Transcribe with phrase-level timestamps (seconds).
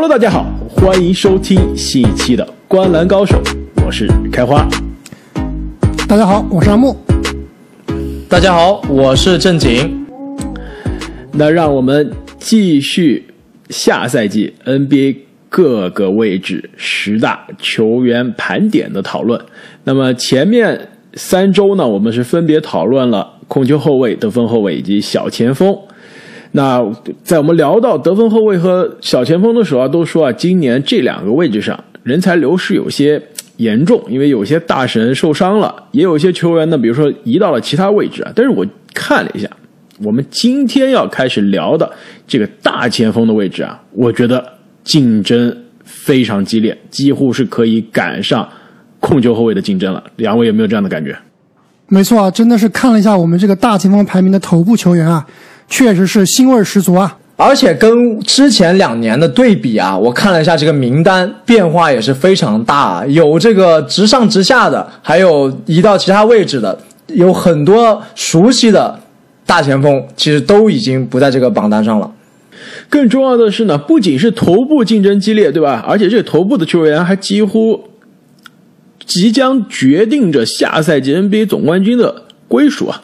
[0.00, 3.36] Hello，大家好，欢迎收听新一期的《观篮高手》，
[3.84, 4.64] 我是开花。
[6.08, 6.96] 大家好，我是阿木。
[8.28, 10.06] 大家好，我是正经。
[11.32, 13.26] 那让我们继续
[13.70, 15.16] 下赛季 NBA
[15.48, 19.44] 各个位置十大球员盘点的讨论。
[19.82, 25.76] 那么前面三周呢，我们是分别讨论了控球后卫、得分后卫以及小前锋。
[26.52, 26.82] 那
[27.22, 33.22] 在我们聊到得分后卫和小前锋的时候啊，都说啊，今年这两个位置上人才流失有些
[33.58, 38.32] 严重，因为有些大神受伤了，也有些球员呢，比如说移到了其他位置啊。
[38.34, 39.48] 但是我看了一下，
[40.02, 41.90] 我们今天要开始聊的
[42.26, 44.42] 这个大前锋的位置啊，我觉得
[44.84, 45.54] 竞争
[45.84, 48.48] 非常激烈，几乎是可以赶上
[49.00, 50.02] 控球后卫的竞争了。
[50.16, 51.14] 两位有没有这样的感觉？
[51.88, 55.26] 没错啊，真的是看了一下我们这个大前锋排名的头部球员啊。
[55.68, 57.16] 确实是腥味十足啊！
[57.36, 63.06] 而且跟之前两年的对比啊，我看了一下这个名单，变化也是非常大。
[63.06, 66.76] 有这个直上直下的，还有移到其他位置的，
[67.08, 68.98] 有很多熟悉的
[69.46, 72.10] 大前锋，其实都已经不在这个榜单上了。
[72.88, 75.84] 更重要的是呢，不仅是头部竞争激烈，对吧？
[75.86, 77.84] 而且这个头部的球员还几乎
[79.06, 83.02] 即将决定着下赛季 NBA 总冠军的归属啊！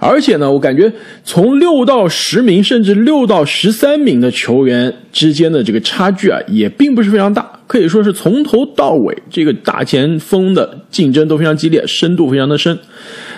[0.00, 0.90] 而且呢，我感觉
[1.22, 12.78] 从六到十名，甚至六到十三名的球员之间的这个差距啊，也并不是非常大，可以说是从头到尾这个大前锋的竞争都非常激烈，深度非常的深。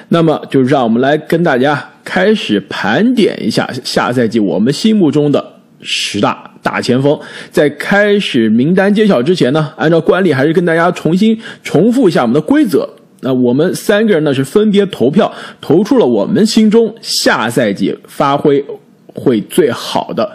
[0.08, 7.18] 那么，就让我们来跟大家开始盘点一下下赛季我们心目中的十大大前锋。
[7.50, 12.88] 在开始名单揭晓之前呢，按照惯例，还是跟大家重新重复一下我们的规则。
[13.25, 18.64] 那我们三个人呢是分别投票投出了我们心中下赛季发挥
[19.06, 20.29] 会最好的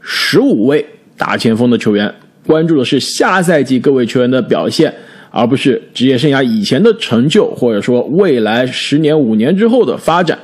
[0.00, 0.86] 十五位
[1.16, 2.14] 大前锋的球员，
[2.46, 4.94] 关注的是下赛季各位球员的表现，
[5.30, 10.38] 而不是职业生涯以前的成就，或者说未来十年五年之后的发展。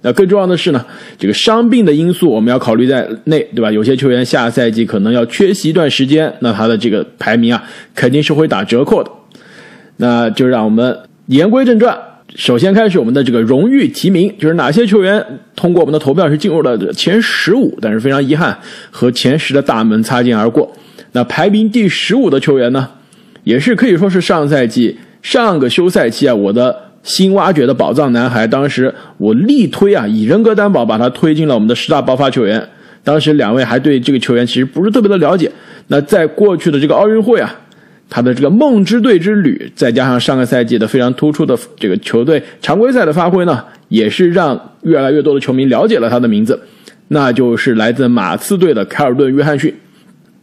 [0.00, 0.84] 那更重要的是呢，
[1.16, 3.70] 这个伤病的因素我们要考虑在内，对吧？
[3.70, 7.62] 有些球员下赛季可能要缺席一段时间，那他的这个排名啊
[7.94, 9.10] 肯定是会打折扣的。
[9.98, 10.98] 那就让我们。
[11.32, 11.98] 言归正传，
[12.36, 15.24] 首先开始我们的这个荣誉提名，就是哪些球员
[15.56, 18.54] 通过我们的投票是进入了前十五，但是非常遗憾
[18.90, 20.70] 和前十的大门擦肩而过。
[21.12, 22.86] 那排名第十五的球员呢，
[23.44, 28.46] 也是可以说是上赛季上个休赛期啊，我的新挖掘的宝藏男孩。
[28.46, 32.62] 当时我力推啊，以人格担保把他推进了我们的十大爆发球员。
[33.02, 35.50] 当时两位还对这个球员其实不是特别的了解。
[35.86, 37.58] 那在过去的这个奥运会啊。
[38.14, 46.60] 他的这个梦之队之旅，再加上上个赛季的非常突出的这个球队常规赛的发挥呢，也是让越来越多的球迷了解了他的名字，
[47.08, 49.74] 那就是来自马刺队的凯尔顿·约翰逊。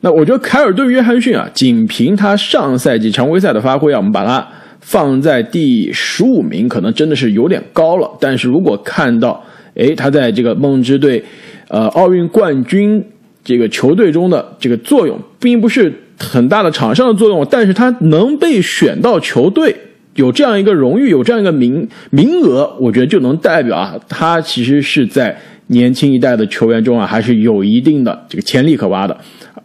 [0.02, 4.48] 那我觉得凯尔顿·约翰逊啊，仅凭他上赛季常规赛的发挥啊，我们把他
[4.82, 8.10] 放在第十五名，可能真的是有点高了。
[8.20, 9.44] 但是如果看到，
[9.76, 11.24] 哎，他在这个梦之队，
[11.68, 13.06] 呃，奥运冠军
[13.44, 15.94] 这个球队中的这个作用，并不是。
[16.20, 19.76] 很大的场上的作用，但是他能被选到球队，
[20.16, 25.36] 有这样一个荣誉，有这样一个名名额，我觉得就能代表啊，他其实是在
[25.68, 29.16] 年轻一代的球员中啊，还是有一定的这个潜力可挖的。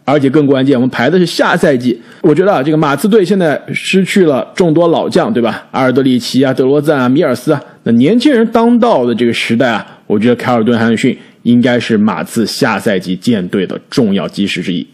[0.07, 5.65] 而且更关键，我们排的是下赛季，我觉得啊，这个马刺队现在失去了众多老将，对吧？
[5.71, 14.85] 阿尔德里奇啊，德罗赞啊，米尔斯啊，那年轻人当道的这个时代啊，我觉得凯尔顿·汉逊应该是马刺下赛季建队的重要基石之一。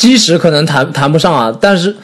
[0.00, 1.94] 基石可能谈谈不上啊，但是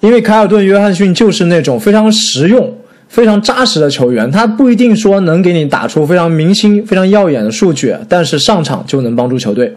[0.00, 2.76] 因为凯尔顿·约翰逊就是那种非常实用、
[3.06, 9.72] 非常扎实的球员，他不一定说能给你打出非常明星、非常耀眼的数据，但是上场就能帮助球队。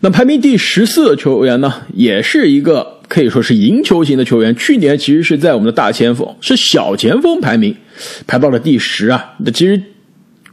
[0.00, 4.56] 那排名第十四的球员呢，也是一个可以说是赢球型的球员。
[4.56, 7.76] 去年其实是在我们的大前锋，是小前锋排名
[8.26, 9.34] 排到了第十啊。
[9.38, 9.80] 那其实。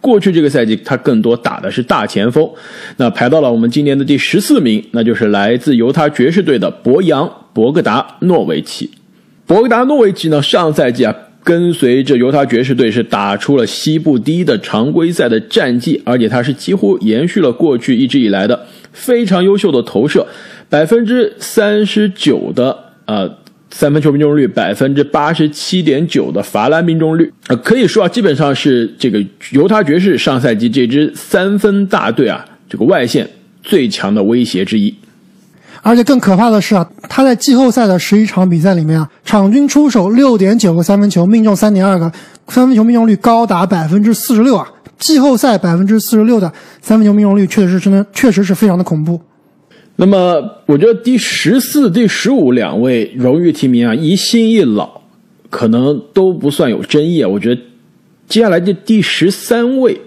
[0.02, 2.50] 过去这个赛季，他更多打的是大前锋，
[2.98, 8.90] 那排到了我们今年的第十四名，那就是来自犹他爵士队的博扬·博格达诺维奇。
[9.46, 20.26] 博格达诺维奇呢，上赛季啊，跟随着犹他爵士队是打出了西部第一的常规赛的战绩，而且他是几乎延续了过去一直以来的非常优秀的投射，
[20.68, 23.41] 百分之三十九的呃。
[23.72, 33.28] 三分球命中率百分之八十七点九的罚篮命中率，呃，可以说啊，基本上是这个犹他爵士上赛季这支三分大队啊，这个外线
[33.64, 34.94] 最强的威胁之一。
[35.84, 42.12] 而且更可怕的是啊，他在季后赛的十一场比赛里面啊，场均出手六点九个三分球，命中三点二个，
[42.50, 44.68] 三分球命中率高达百分之四十六啊！
[45.00, 49.20] 季后赛百分之四十六的三分球命中率，确实是真的，确实是非常的恐怖。
[49.98, 55.02] 那么，我觉得第十四、第十五两位荣誉提名啊，一新一老，
[55.50, 57.30] 可能都不算有争议啊。
[57.30, 57.62] 我觉得
[58.28, 60.00] 接下来的第十三位，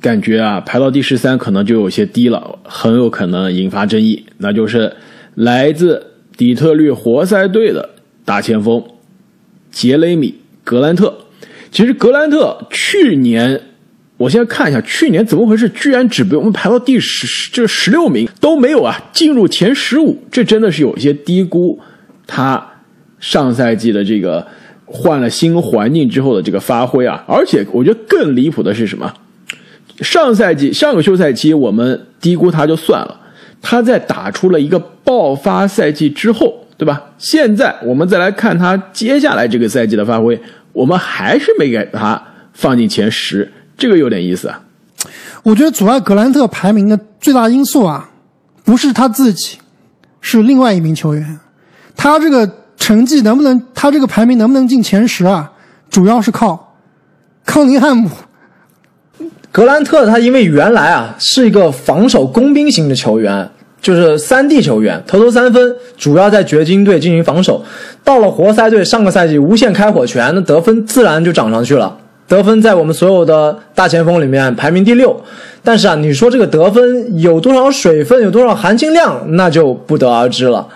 [0.00, 4.24] 感觉啊，排到第十三可能就有些低了，很有可能引发争议。
[4.38, 4.92] 那就是
[5.34, 6.06] 来自
[6.36, 7.90] 底特律活塞队的
[8.24, 8.84] 大前锋
[9.72, 10.28] 杰雷米·
[10.62, 11.12] 格兰特。
[11.72, 13.60] 其实格兰特去年。
[14.16, 15.68] 我现在看一下，去年怎么回事？
[15.70, 21.78] 居然只被我们排到第十，这十六名都没有啊，进入前十五，这真的是有一些低估
[22.26, 22.64] 他
[23.18, 24.46] 上赛季的这个
[24.86, 27.24] 换了新环境之后的这个发挥啊！
[27.26, 29.12] 而且我觉得更离谱的是什么？
[30.00, 33.20] 上赛季上个休赛期我们低估他就算了，
[33.60, 37.02] 他在打出了一个爆发赛季之后，对吧？
[37.18, 40.40] 现在我们再来看他接下来这个赛季的发挥，
[40.72, 42.22] 我们还是没给他
[42.52, 43.50] 放进前十。
[43.76, 44.60] 这个有点意思啊！
[45.42, 48.08] 我觉得阻碍格兰特排名的最大因素啊，
[48.64, 49.58] 不是他自己，
[50.20, 51.38] 是另外一名球员。
[51.96, 55.52] 他这个成绩能不能，他这个排名能不能进前十啊？
[55.90, 56.76] 主要是靠
[57.44, 58.08] 康宁汉姆。
[59.52, 63.48] 格兰特他因为原来啊是一个防守工兵型的球员，
[63.80, 67.64] 就是三 D 球员，投投三分，主要在掘金队进行防守。
[68.02, 71.98] 到了活塞队，上个赛季无限开火权，那得分自然就涨上去了。
[72.26, 75.14] 得分在我们所有的大前锋里面排名第六，
[75.62, 80.66] 但是啊，你说这个得分有多少水分，有多少含金量，那就不得而知了。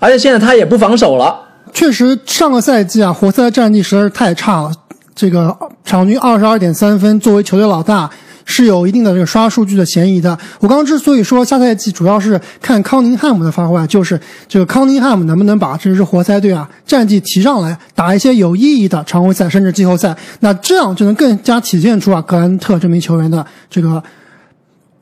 [0.00, 1.38] 而且现在他也不防守了，
[1.72, 4.72] 确实上个赛季啊，活塞的战绩实在是太差了，
[5.14, 8.10] 这个场均二十二点三分，作为球队老大。
[8.44, 10.36] 是有一定的这个刷数据的嫌疑的。
[10.60, 24.02] 我刚刚之所以说下赛季主要是看康宁汉姆的发挥，就是这个康宁汉姆能不能把这支活塞队啊战绩提上来，打一些有意义的常规赛甚至季后赛，那这样就能更加体现出啊格兰特这名球员的这个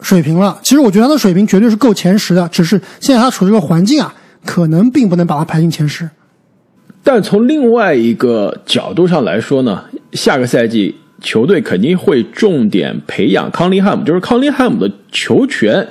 [0.01, 0.59] 水平了。
[0.63, 6.09] 其实我觉得他的水平绝对是够前十的，只是现在他处这个环境啊，可能并不能把他排进前十。
[7.05, 10.95] 但从另外一个角度上来说呢，下个赛季。
[11.23, 15.87] 球队肯定会重点培养康利汉姆，就是康利汉姆的球权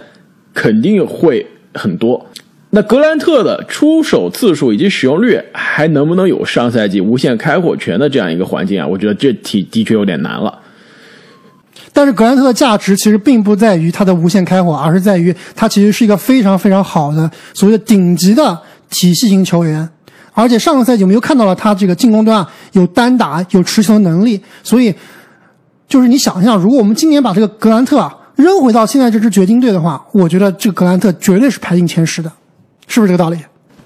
[0.54, 2.28] 肯定会很多。
[2.72, 8.88] 那格兰特的出手次数以及使用率还能不能有上赛季无限开火权的这样一个环境啊？
[8.88, 10.60] 我觉得这题的确有点难了。
[11.92, 18.57] 但是格兰特的价值其实并不在于他的无限开火，而是在于他其实是一个非常非常好的所谓的顶级的
[18.89, 19.88] 体系型球员。
[20.34, 24.94] 而且上个赛季我们又看到了他这个进攻端有单打、有持球能力，所以。
[25.91, 32.31] 就是你想一想，如果我们今年把这个格兰特啊扔回到现在这支掘金队的话，我觉得这个格兰特绝对是排进前十的，
[32.88, 33.35] 是不是这个道理？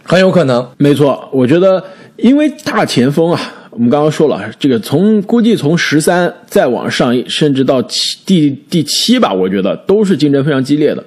[0.04, 1.28] 很有可能，没错。
[1.34, 1.84] 我觉得，
[2.18, 3.42] 因为大前锋啊，
[3.72, 11.04] 我们刚刚说了，这个从估计从十三再往上，甚至到七第第七吧，我觉得都是竞争非常激烈的。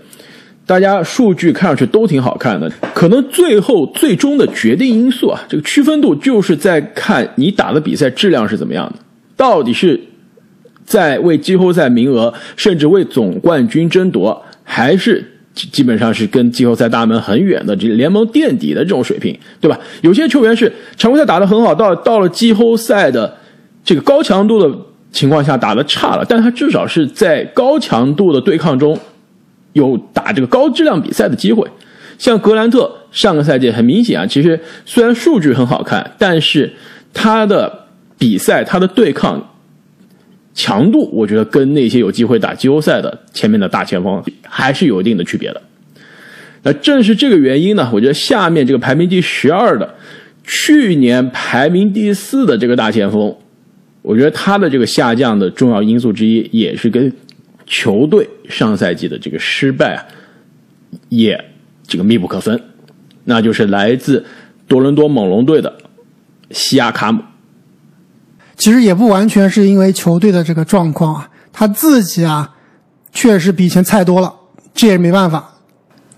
[0.66, 8.96] 大家数据看上去都挺好看的，可能最后最终的决定因素啊，这个区分度就是在看你打的比赛质量是怎么样的，
[9.36, 10.00] 到底是。
[10.88, 19.78] 在为季后赛名额，甚至为总冠军争夺，还是基本上是跟季后赛大门很远的这联盟垫底的这种水平，对吧？
[20.00, 23.36] 有些球员是常规赛打得很好，到到了季后赛的
[23.84, 24.74] 这个高强度的
[25.12, 28.98] 情况下打得差了，但他至少是在高强度的对抗中
[29.74, 31.68] 有打这个高质量比赛的机会。
[32.16, 36.72] 像格兰特上个赛季很明显啊，其实虽然数据很好看，但是
[37.12, 37.86] 他的
[38.16, 39.46] 比赛他的对抗。
[40.58, 45.62] 强度，我觉得跟那些有机会打季后赛的前面的大前锋还是有一定的区别的。
[46.64, 49.94] 那正是这个原因呢，我觉得下面这个排名第十二的，
[50.42, 53.36] 去年排名第四的这个大前锋，
[54.02, 57.12] 我觉得他的这个下降的重要因素之一，也是跟
[57.64, 60.04] 球队上赛季的这个失败啊，
[61.08, 61.44] 也
[61.86, 62.60] 这个密不可分。
[63.22, 64.26] 那就是来自
[64.66, 65.72] 多伦多猛龙队的
[66.50, 67.22] 西亚卡姆。
[68.58, 72.50] 其实也不完全是因为球队的这个状况啊，他自己啊，
[73.12, 74.34] 确实比以前菜多了，
[74.74, 75.54] 这也没办法。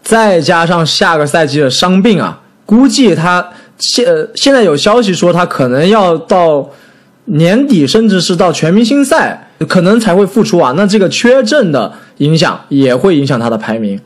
[0.03, 6.67] 再加上下个赛季的伤病啊，估计他现现在有消息说他可能要到
[7.27, 10.73] 年底，甚至是到全明星赛可能才会复出啊。
[10.75, 14.01] 那这个缺阵的影响也会影响他的排名。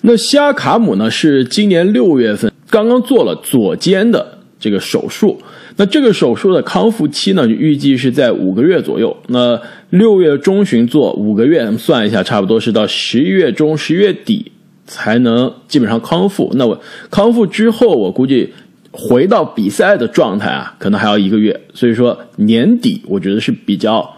[0.00, 5.38] 那西亚卡姆呢，是今年六月份刚刚做了左肩的这个手术。
[5.78, 9.16] 那这个手术的康复期呢，预计是在五个月左右。
[9.28, 9.58] 那
[9.90, 14.50] 六月中旬做五个月，算一下，差不多是到十一月中、十一月底
[14.86, 16.52] 才能基本上康复。
[16.56, 16.80] 那我
[17.10, 18.52] 康复之后，我估计
[18.90, 21.58] 回到比赛的状态啊，可能还要一个月。
[21.72, 24.16] 所以说年底，我觉得是比较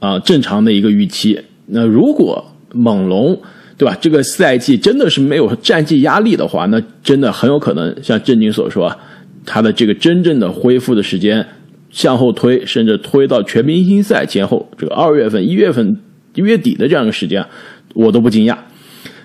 [0.00, 1.40] 啊正常的一个预期。
[1.66, 3.40] 那如果猛龙
[3.78, 3.96] 对吧？
[4.00, 8.94] 这个赛季真的是没有战绩压力的话，那真的很有可能像郑经所说，
[9.44, 11.46] 他的这个真正的恢复的时间
[11.90, 16.00] 向后推，甚至推到全明星赛前后，这个二月份、一月份、
[16.34, 17.44] 一月底的这样一个时间，
[17.94, 18.56] 我都不惊讶。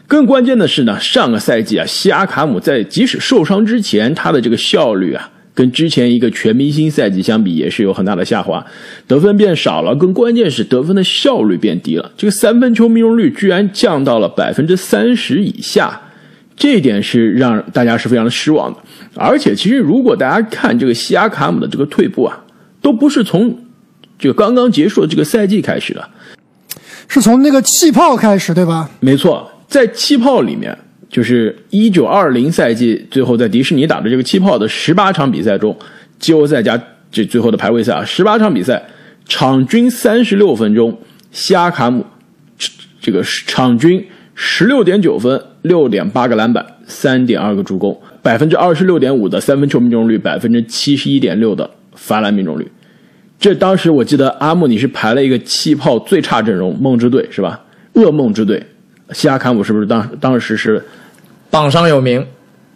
[0.08, 5.32] 更关键的是呢，上个赛季啊，西亚卡姆在即使受伤之前，他的这个效率啊。
[5.56, 8.66] 跟之前一个全明星赛季相比，也是有很大的下滑，
[9.08, 12.10] 得分变少了，更关键是得分的效率变低了。
[12.16, 16.00] 这个三分球命中率居然降到了百分之三十以下，
[16.60, 18.80] 这一点是让大家是非常的失望的。
[19.16, 22.40] 而且，其实如果大家看这个西亚卡姆的这个退步啊，
[22.82, 23.58] 都不是从
[24.20, 26.08] 这个刚刚结束的这个赛季开始的，
[27.08, 28.88] 是从那个气泡开始，对吧？
[29.00, 30.78] 没错，在气泡里面。
[31.12, 35.76] 就是一九二零赛季最后在迪士尼打的这个气泡的十八场比赛中，
[36.20, 36.80] 季后赛加
[37.12, 38.80] 这最后的排位赛啊，十八场比赛
[39.26, 40.96] 场均三十六分钟，
[41.32, 42.06] 西亚卡姆
[43.02, 44.06] 这个场均
[44.42, 52.72] 十六点九分，六点八个篮板，三点二个助攻，百分之二十六点五的三分球命中率，百分之七十一点六的罚篮命中率。
[53.38, 57.60] 这当时我记得阿木你是排了一个气泡最差阵容梦之队是吧？
[57.96, 58.66] 噩梦之队，
[59.12, 60.82] 西亚坎普是不是当当时是？
[61.50, 62.26] 榜上有名，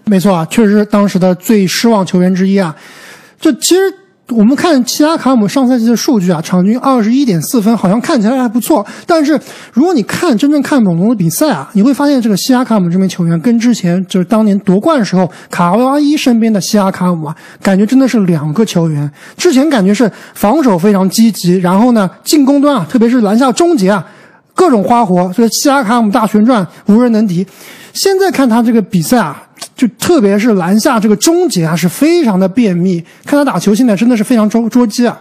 [0.04, 2.76] 没错啊，确实是当时的最失望球员之一啊。
[3.40, 3.82] 就其实
[4.30, 8.86] 我们看齐拉卡姆上赛季的数据啊，场均二十一点四分，好像看起来还不错。
[9.06, 9.38] 但是
[9.74, 19.12] 如果你看真正看猛龙的比赛啊，你会发现这个西亚卡姆这名球员跟之前就是当年夺冠时候卡哇伊身边的西亚卡姆啊，感觉真的是两个球员。
[19.36, 24.06] 之前感觉是防守非常积极，然后呢进攻端啊，特别是篮下终结啊，
[24.64, 27.46] 各种花活，这个西亚卡姆大旋转无人能敌。
[27.92, 29.44] 现在看他这个比赛啊，
[29.76, 33.04] 就特别是篮下这个终结啊，是非常的便秘。
[33.26, 35.20] 看他打球，现在真的是非常捉捉鸡啊。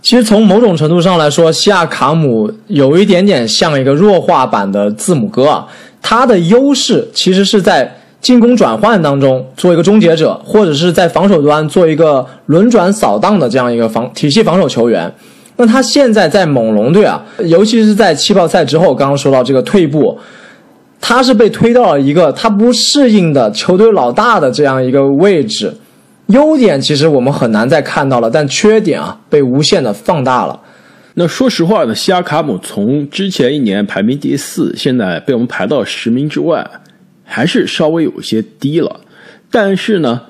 [0.00, 5.68] 其实从某种程度上来说，西亚卡姆有一点点像一个弱化版的字母哥啊。
[6.00, 15.12] 他的优势其实是在进攻转换当中做一个终结者，或者是在防守端做一个轮转扫荡的这样一个防体系防守球员。
[15.60, 20.18] 那他现在在猛龙队啊，尤其是在气泡赛之后，刚刚说到这个退步。
[21.02, 25.74] 他是被推到了一个他不适应的球队老大的这样一个位置，
[26.28, 30.58] 优点其实我们很难再看到了，但缺点啊被无限的放大了。
[31.14, 36.66] 那说实话呢，西亚卡姆从之前一年排名第四，现在被我们排到十名之外，
[37.24, 39.00] 还是稍微有些低了。
[39.50, 40.20] 但是呢，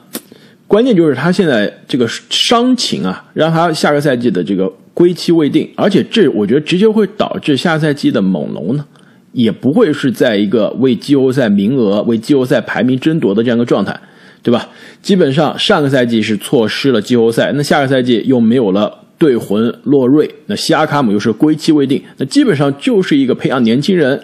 [0.67, 8.85] 关键就是他现在这个伤情啊，让他下个赛季的这个归期未定，而且这我觉得直接会导致下赛季的猛龙呢。
[9.33, 13.97] 也不会是在一个为季后赛名额、为季后赛排名争夺的这样一个状态，
[14.43, 14.69] 对吧？
[15.03, 24.21] 基本上上个赛季是错失了季后赛，那下个赛季又没有了队魂洛瑞，那西亚卡姆又是归期未定，那基本上就是一个培养年轻人，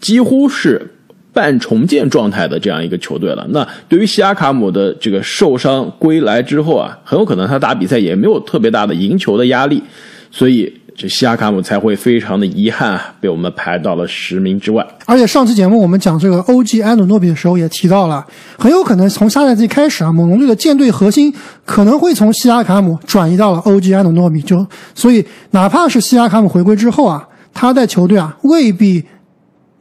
[0.00, 0.94] 几乎是
[1.36, 3.46] 半重建状态的这样一个球队了。
[3.50, 9.82] 那对于西亚卡姆的这个受伤归来之后啊，很有可能他打比赛也没有特别大的赢球的压力，
[10.30, 10.72] 所以。
[10.98, 14.82] 这西亚卡姆才会非常的遗憾啊，被我们排到了十名之外。
[15.04, 18.26] 而且上期节目我们讲这个 OG 安努诺比的时候也提到了，
[18.58, 21.30] 很有可能从下赛季开始啊，猛龙队的舰队核心
[21.66, 24.40] 可能会从西亚卡姆转移到了 OG 安努诺比。
[24.40, 29.04] 就所以，哪怕是西亚卡姆回归之后啊，他在球队啊未必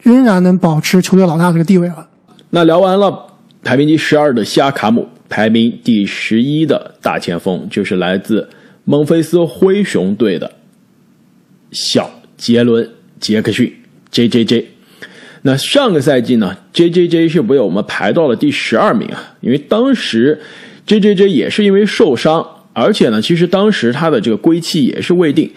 [0.06, 2.08] 仍然能保持球队老大这个地位了。
[2.52, 3.26] 那聊完了
[3.64, 8.48] 排名第十二的西亚卡姆，排名第十一的大前锋就是来自
[8.84, 10.52] 孟菲斯灰熊队的。
[11.72, 12.86] 小杰伦·
[13.20, 13.74] 杰克逊
[14.12, 14.68] （J.J.J.），
[15.42, 17.28] 那上个赛季呢，J.J.J.
[17.28, 20.40] 是被我们排到了第十二名啊，因为当时
[20.86, 21.28] J.J.J.
[21.30, 25.52] 也是因为受伤，而且呢，其实当时他的这个归期也是未定。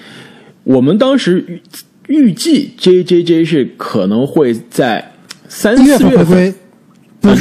[0.65, 1.61] 我们当时
[2.09, 3.45] 预预计 J.J.J.
[3.45, 5.13] 是可能会在
[5.49, 6.55] 三四月份回归，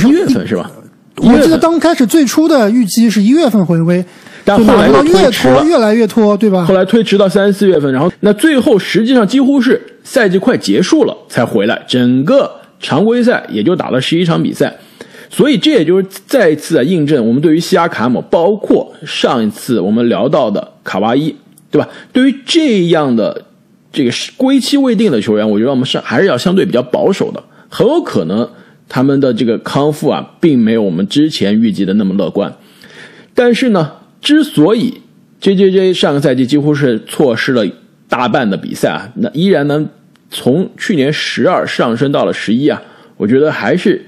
[0.06, 0.72] 一月份是吧？
[1.18, 4.06] 我记得刚开始最初的预计是一月份回归。
[4.46, 6.64] 但后来越拖越来越拖，对吧？
[6.64, 14.74] 后来推迟到三四月份，然后那最后实际上几乎是赛季快结束了才回来，整个常规赛也就打了十一场比赛，
[15.30, 21.36] 所以这也就是再一次印证我们对于西亚卡姆，包括上一次我们聊到的卡哇伊，
[21.70, 21.90] 对吧？
[22.14, 23.47] 对于这样的
[23.98, 28.48] 这个归期未定的球员，我觉得我们是还是要相对比较保守的，很有可能
[28.88, 32.56] 他们的这个康复啊，并没有我们之前预计的那么乐观，
[33.34, 33.94] 但是呢。
[34.20, 35.02] 之所以
[35.40, 37.66] J J J 上个赛季几乎是错失了
[38.10, 39.88] 大半的比赛啊，那依然能
[40.32, 42.82] 从去年十二上升到了十一啊，
[43.16, 44.04] 我觉得还是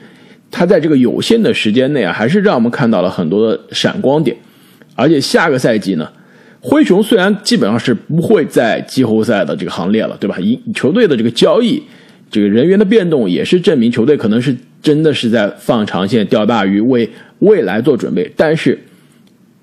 [0.49, 4.35] 他在这个有限的时间内啊，还是让我们看到了很多的闪光点。
[4.95, 6.11] 而且下个赛季呢，
[6.61, 10.37] 灰熊虽然基本上是不会在季后赛的这个行列了，对吧？
[10.39, 11.81] 一球队的这个交易
[12.29, 18.29] 这个人员的变动也是证明球队可能是真的是在放长线钓大鱼，为未来做准备。
[18.35, 18.77] 但是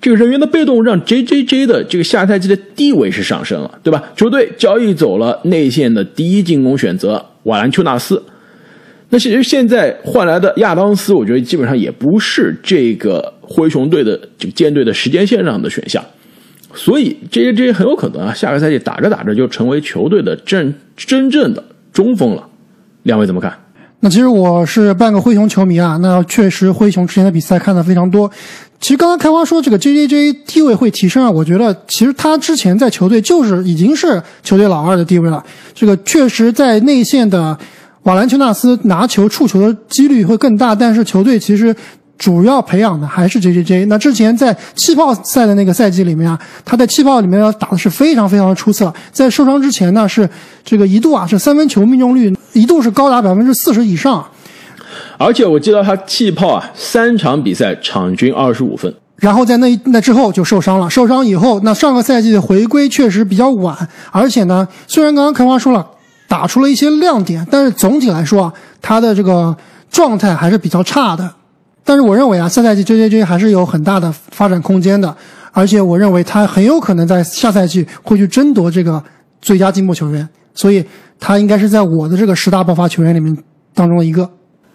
[0.00, 4.02] 这个人员的被动让 J J J 的这个下赛季的地位是上升了，对吧？
[4.16, 8.22] 球队交易走了内线的第一进攻选择瓦兰丘纳斯，
[9.10, 16.02] 那其实现在换来的亚当斯，我觉得基本上也不是这个灰熊队的这个舰队的时间线上的选项。
[16.76, 22.46] 所以这些这些很有可能啊，下个赛季打着打着就成为球队的真真正的中锋了。
[23.02, 23.52] 两位怎么看？
[24.00, 28.30] 那其实我是半个灰熊球迷啊，那确实灰熊之前的比赛看的非常多。
[28.78, 35.42] 其实刚刚开花说这个 J J J 地位会提升啊，我觉得其实他之前在球队就是已经是球队老二的地位了。
[35.74, 37.58] 这个确实在内线的
[38.02, 41.74] 瓦兰丘纳斯拿球触球的几率会更大，但是球队其实。
[42.18, 43.84] 主要培养的还是 J J J。
[43.86, 48.92] 那之前在气泡赛的那个赛季里面啊，他在气泡里面打的是非常非常的出色。
[49.12, 50.28] 在受伤之前呢，是
[50.64, 54.26] 这个一度啊是三分球命中率一度是高达百分之四十以上。
[55.18, 58.94] 而且我记得他气泡啊三场比赛场均二十五分。
[59.16, 60.88] 然后在那那之后就受伤了。
[60.90, 63.76] 受伤以后，那上个赛季的回归确实比较晚。
[64.10, 65.86] 而且呢，虽然刚刚开花说了
[66.28, 69.56] 打出了一些亮点，但是总体来说啊，他的这个
[69.90, 71.30] 状态还是比较差的。
[71.88, 75.16] 但是我认为啊，下赛季 J J J 还是有很大的发展空间的，
[75.52, 79.00] 而且我认为他很有可能在下赛季会去争夺这个
[79.40, 80.84] 最佳进步球员，所以
[81.20, 83.38] 他应该是在我的这个十大爆发球员里面
[83.72, 84.28] 当中的一个。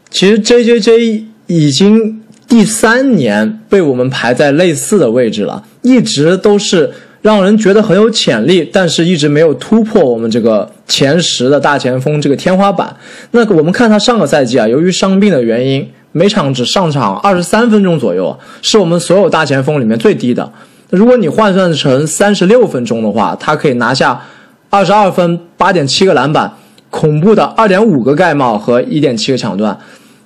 [0.10, 6.90] 其实 J J J 已经第三年被我们排在类似的位置了，一直都是
[7.22, 12.96] 让人觉得很有潜力，但是一直没有突破我们这个前十的大前锋这个天花板。
[13.32, 15.86] 那我们看他上个赛季啊，由于伤病的原因。
[16.12, 20.52] 每场只上场二十三分钟左右，是我们所有大前锋里面最低的。
[20.90, 24.22] 如果你换算成三十六分钟的话，他可以拿下
[24.70, 26.54] 二十二分、八点七个篮板、
[26.90, 29.78] 恐怖的二点五个盖帽和一点七个抢断。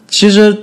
[0.07, 0.57] 其实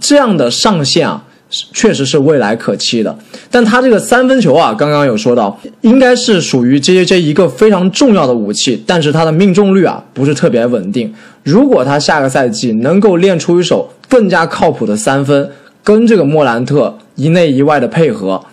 [0.00, 1.24] 这样的上限啊，
[1.72, 3.18] 确实是未来可期的。
[3.50, 11.12] 但他这个三分球啊，刚刚有说到，应该是属于 J J J 一个非常重要的武器，但是他的命中率啊不是特别稳定。
[11.42, 15.50] 如果他下个赛季能够练出一手更加靠谱的三分，
[15.82, 18.44] 跟这个莫兰特一内一外的配合，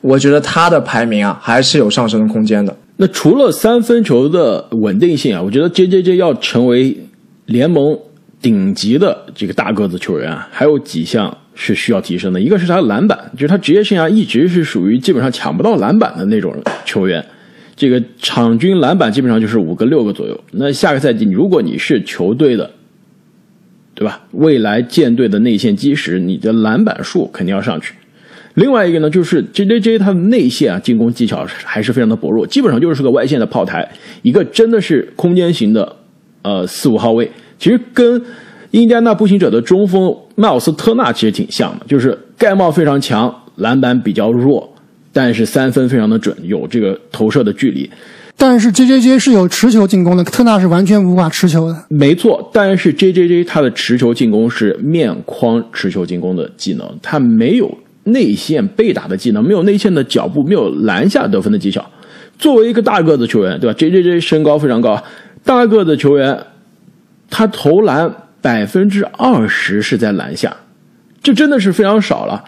[0.00, 2.74] 我觉得他的排名啊还是有上升的空间的。
[2.96, 6.96] 那除了三分球的稳定性啊，我觉得 J J J 要成为
[7.44, 7.98] 联盟
[8.40, 11.36] 顶级的这个大个子球员啊，还有几项。
[11.52, 16.54] 是需要提升的，一个是他的篮板，就是他职业生涯一直是属于基本上抢不到篮板的那种
[16.86, 17.22] 球员，
[17.76, 20.40] 这个场均篮板基本上就是五个六个左右。
[20.52, 22.70] 那下个赛季，如果你是球队的，
[24.00, 24.18] 对吧？
[24.32, 27.92] 未来舰队的内线基石，你的篮板数肯定要上去。
[28.54, 33.86] 另外一个呢，就是 J J J 他的内线啊，进攻技巧还是非常的薄弱，基本上就是个外线的炮台，
[34.22, 35.96] 一个真的是空间型的
[36.40, 38.22] 呃四五号位，其实跟。
[38.72, 44.72] 印第安纳步行者的中锋迈尔斯特纳其实挺像的，就是盖帽非常强，篮板比较弱，
[45.12, 47.90] 但是三分非常的准，有这个投射的距离。
[48.40, 51.84] 但是 J J J 是有持球进攻的，特纳是完全无法持球的。
[51.90, 61.84] 没错，但是 J J J 他的持球进攻是面框持球进攻的技能，他没有内线被打的技能，没有内线的脚步，没有篮下得分的技巧。
[62.38, 65.04] 作为一个大个子球员，对吧？J J J 身高非常高，
[65.44, 66.46] 大个子球员，
[67.28, 68.12] 他投篮。
[68.42, 70.56] 百分之二十是在篮下，
[71.22, 72.42] 这真的是非常少了。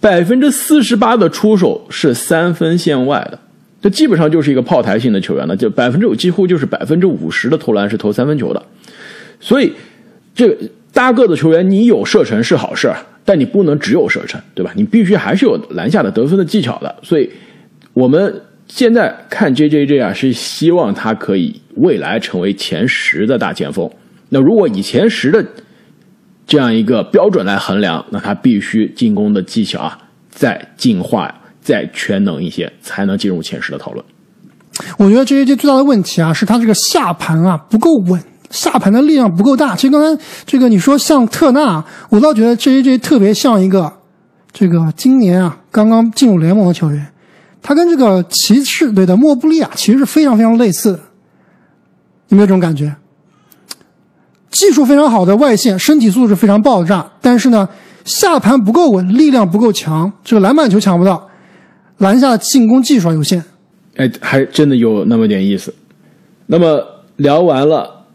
[0.00, 3.38] 百分之四十八的出手是三分线外的，
[3.84, 5.54] 这基本上就是一个炮台性的球员了。
[5.54, 8.62] 就百分之五几乎就是百分之五十的投篮是投三分球的。
[9.38, 9.70] 所以，
[10.34, 10.56] 这个
[10.90, 12.90] 大个子球员你有射程是好事，
[13.26, 14.72] 但你不能只有射程，对吧？
[14.74, 16.96] 你必须还是有篮下的得分的技巧的。
[17.02, 17.28] 所以，
[17.92, 23.90] 我们现在看 J J J 啊，是希望他可以未来成为前十的大前锋。
[24.30, 25.44] 那如果以前十的
[26.46, 29.98] 这样一个标准来衡量，那他必须进攻的技巧啊
[30.30, 34.04] 再进化、再全能一些，才能进入前十的讨论。
[34.98, 39.74] 我觉得这一届最大的问题啊，是他这个下盘啊不够稳，下盘的力量不够大。
[39.74, 43.92] 其实刚才这个你说像特纳，我倒觉得这一届特别像一个
[44.52, 47.06] 这个今年啊刚刚进入联盟的球员，
[47.62, 51.00] 他跟这个骑士队的莫布利亚其实是非常非常类似的，
[52.28, 52.94] 有没有这种感觉？
[54.50, 57.68] 技术非常好的外线，身体素质非常爆炸，但是呢，
[58.04, 61.28] 下盘不够稳，力量不够强，这个篮板球抢不到，
[61.98, 63.42] 篮下进攻技术有限。
[63.96, 65.74] 哎，还真的有那么点意思。
[66.46, 66.84] 那么
[67.16, 68.06] 聊完了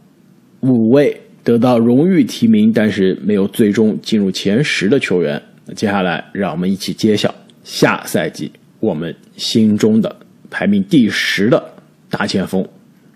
[0.61, 10.15] 五位得到荣誉提名，但是没有最终进入前十的球员，那接下来让我们一起揭晓下赛季我们心中的
[10.49, 11.63] 排名第十的
[12.09, 12.67] 大前锋，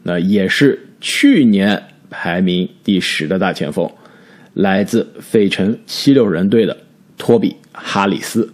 [0.04, 1.82] 那也是去年。
[2.15, 3.91] 排名第十的大前锋，
[4.54, 6.78] 来自费城七六人队的
[7.17, 8.47] 托比·哈里斯。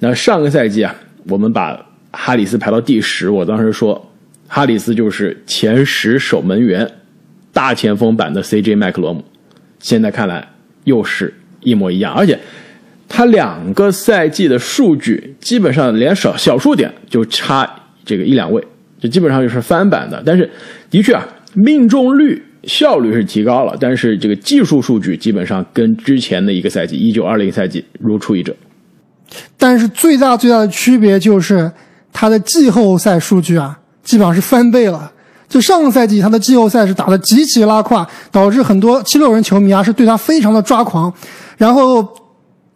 [0.00, 0.92] 那上个赛季啊，
[1.28, 1.78] 我们把
[2.12, 4.10] 哈里斯排到第十，我当时说
[4.48, 6.90] 哈里斯就是前十守门员
[7.52, 9.24] 大前锋版的 CJ 麦克罗姆。
[9.78, 10.46] 现在看来
[10.84, 12.38] 又是一模一样，而且
[13.08, 17.68] 他两个赛季的数据基本上连少小数点就差
[18.04, 18.62] 这个一两位，
[18.98, 20.22] 就基本上就是翻版的。
[20.26, 20.48] 但是
[20.90, 28.54] 的确啊，命中率效率是提高了，但是这个技术数据基本上跟之前的一个赛季一九二零赛季如出一辙。
[29.56, 31.70] 但是最大最大的区别就是
[32.12, 35.10] 他的季后赛数据啊，基本上是翻倍了。
[35.48, 41.12] 就上个赛季他的季后赛是打的极其拉胯，导致很多七六人球迷啊是对他非常的抓狂。
[41.56, 42.06] 然后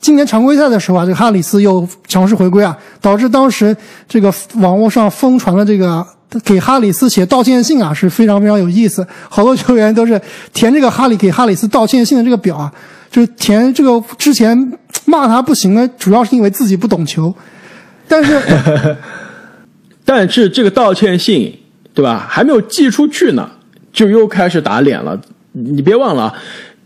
[0.01, 3.77] 今年常规赛的时候啊，这个哈里斯又强势回归啊，导致当时
[4.09, 6.05] 这个网络上疯传的这个
[6.45, 9.07] 给哈里斯写道歉信啊是非常非常有意思。
[9.29, 10.21] 好多球员都是
[10.53, 12.73] 填这个哈里给哈里斯道歉信的这个表啊，
[13.09, 14.73] 就是填这个之前
[15.05, 17.35] 骂他不行呢，主要是因为自己不懂球。
[18.09, 18.97] 但是，
[20.05, 21.61] 但是这个道歉信。
[21.97, 22.27] 对吧？
[22.29, 23.49] 还没有寄出去呢，
[23.93, 25.17] 就又开始打脸了。
[25.53, 26.35] 你别忘了，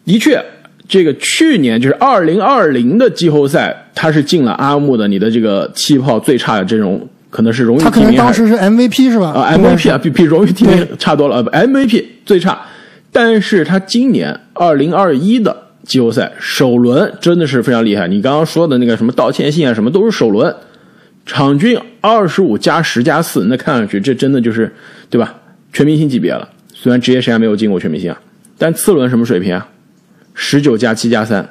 [0.04, 0.38] 的确，
[0.87, 7.90] 这个去年就是二零二零的季后赛，他是进了阿木的你的这个气泡最差的阵容，可能是荣誉提名。
[7.90, 9.31] 他可能当时是 MVP 是吧？
[9.31, 11.42] 啊，MVP 啊，比比荣誉提名差多了。
[11.44, 12.61] MVP 最差，
[13.11, 18.07] 但是他今年二零二一的季后赛首轮真的是非常厉害。
[18.07, 20.55] 你刚刚说的那个什么道歉信啊，什么都是首轮。
[21.24, 24.72] 场均二十五加十加四，那看上去这真的就是，
[25.11, 25.35] 对吧？
[25.72, 26.48] 全明星级别了。
[26.72, 28.20] 虽然职业生涯没有进过全明星啊，
[28.57, 29.66] 但次轮什么水平啊？
[30.35, 31.48] 十九加七加三，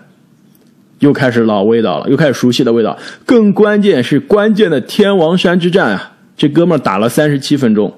[1.00, 2.98] 又开始老味道了，又开始熟悉的味道。
[3.26, 6.14] 更关键是关键的天王山之战啊！
[6.38, 7.94] 这哥们打了三十七分钟，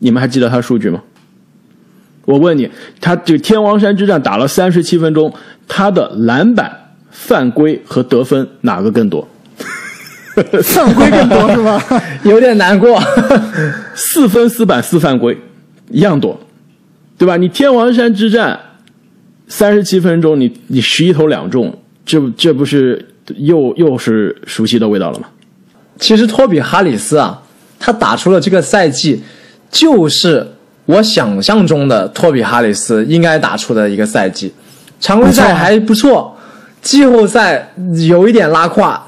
[0.00, 1.02] 你们还记得他数据吗？
[2.24, 2.68] 我问你，
[3.00, 5.32] 他这天王山之战打了三十七分钟，
[5.66, 9.28] 他的篮板、犯规和得分哪个更多？
[10.62, 12.02] 犯规更多是吧？
[12.24, 12.98] 有点难过。
[13.94, 15.36] 四分四板四犯规，
[15.90, 16.40] 一样多，
[17.18, 17.36] 对吧？
[17.36, 18.58] 你天王山之战
[19.46, 23.04] 三十七分钟，你你十一投两中，这这不是
[23.36, 25.26] 又又是熟悉的味道了吗？
[25.98, 27.42] 其实托比哈里斯啊，
[27.78, 29.22] 他打出了这个赛季，
[29.70, 30.46] 就是
[30.86, 34.52] 我想象中的托比哈里斯应该打出的一个赛季。
[35.00, 36.36] 常规赛还不错，
[36.80, 37.72] 季后赛
[38.08, 39.02] 有一点拉胯。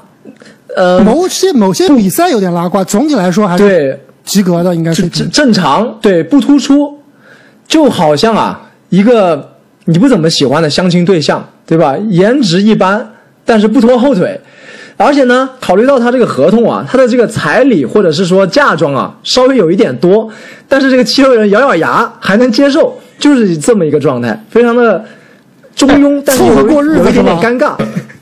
[0.75, 6.99] 呃，某些某些比赛有点拉胯，总体来说还是对及格的，应该是正正常，对不突出，
[7.65, 11.95] 就好像啊一个你不怎么喜欢的相亲对象，对吧？
[12.09, 13.09] 颜值一般，
[13.45, 14.37] 但是不拖后腿，
[14.97, 20.29] 而且呢，考虑到他这个合同啊，他的这个彩礼或者是说嫁妆啊，稍微有一点多，
[20.67, 25.03] 但是这个七六人咬咬牙还能接受，就是这么一个状态，非常的
[25.75, 26.53] 中庸，但是有
[26.95, 27.75] 有一点点尴尬。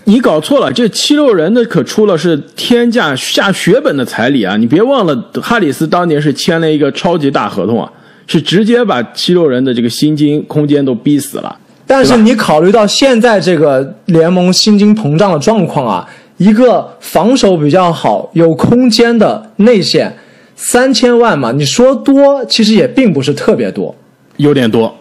[0.05, 4.57] 你搞错了，这七六人的可出了是天价下血本的彩礼啊！
[4.57, 7.89] 你别忘了，哈里斯当年是签了一个超级大合同啊，
[8.27, 11.55] 是直接把七六人的这个薪金空间都逼死了。
[11.87, 16.05] 但是你考虑到现在这个联盟薪金膨胀的状况啊，
[16.37, 20.15] 一个防守比较好、有空间的内线，
[20.55, 23.95] 三千万嘛，你说多其实也并不是特别多，
[24.37, 24.95] 有点多。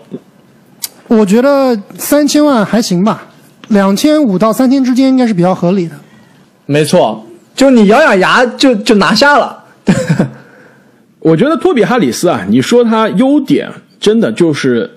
[1.09, 3.29] 我觉得三千万还行吧。
[3.69, 5.95] 两千五到三千之间应该是比较合理的，
[6.67, 9.65] 没错，就你咬咬牙就就拿下了。
[11.21, 14.91] 我觉得托比哈里斯啊，你说他优点真的就是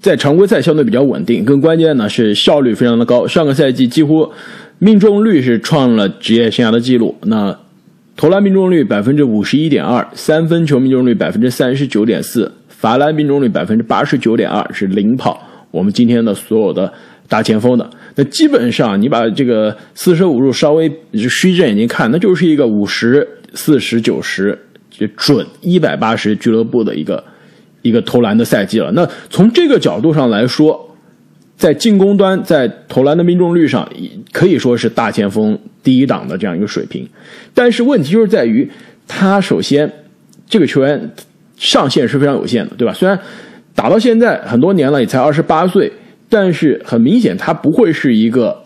[0.00, 3.26] 在常规赛相对比较稳定，更关键呢是效率非常的高。
[3.26, 4.30] 上个赛季几乎
[4.82, 7.54] 命中率是创了职业生涯的记录，那
[8.16, 15.38] 投篮命中率百分之五十一点二，三分球命中率百分之三十九点四，罚篮命中率百分之八十九点二，是领跑
[15.70, 16.90] 我们今天的所有的
[17.28, 17.90] 大前锋的。
[18.14, 27.22] 那基本上，你把这个四舍五入稍微虚着眼睛看，那就是一个五十四十九十就准一百八十俱乐部的一个
[27.82, 28.90] 一个投篮的赛季了。
[28.92, 30.89] 那从这个角度上来说，
[31.60, 33.86] 在进攻端，在投篮的命中率上，
[34.32, 37.06] 可以说是大前锋第一档的这样一个水平。
[37.52, 38.66] 但是问题就是在于，
[39.06, 39.92] 他首先
[40.48, 41.10] 这个球员
[41.58, 42.94] 上限是非常有限的，对吧？
[42.94, 43.18] 虽然
[43.74, 45.92] 打到现在很多年了，也才二十八岁。
[46.30, 48.62] 但是很明显，他不会是一个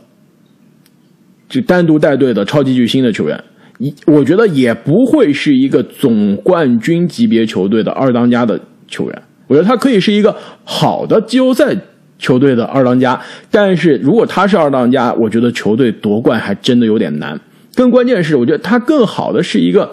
[1.48, 3.42] 就单独带队的超级巨星的球员。
[3.78, 9.22] 一，我觉得也不会是一个总冠军级别球队的二当家的球员。
[9.48, 11.74] 我觉得他可以是一个好的季后赛
[12.18, 13.20] 球队的二当家。
[13.50, 17.38] 但是如果他是二当家，我觉得球队夺冠还真的有点难。
[17.74, 19.90] 更关键是，我觉得他更好的是一个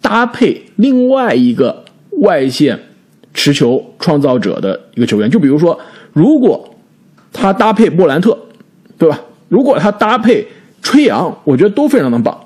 [0.00, 1.84] 搭配另外一个
[2.20, 2.78] 外线
[3.32, 5.30] 持球创造者的一个球员。
[5.30, 5.78] 就比如说。
[6.14, 6.74] 如果
[7.32, 8.38] 他搭配莫兰特，
[8.98, 9.18] 对吧？
[9.48, 10.46] 如果他搭配
[10.82, 12.38] 吹杨，我觉得都非常的棒。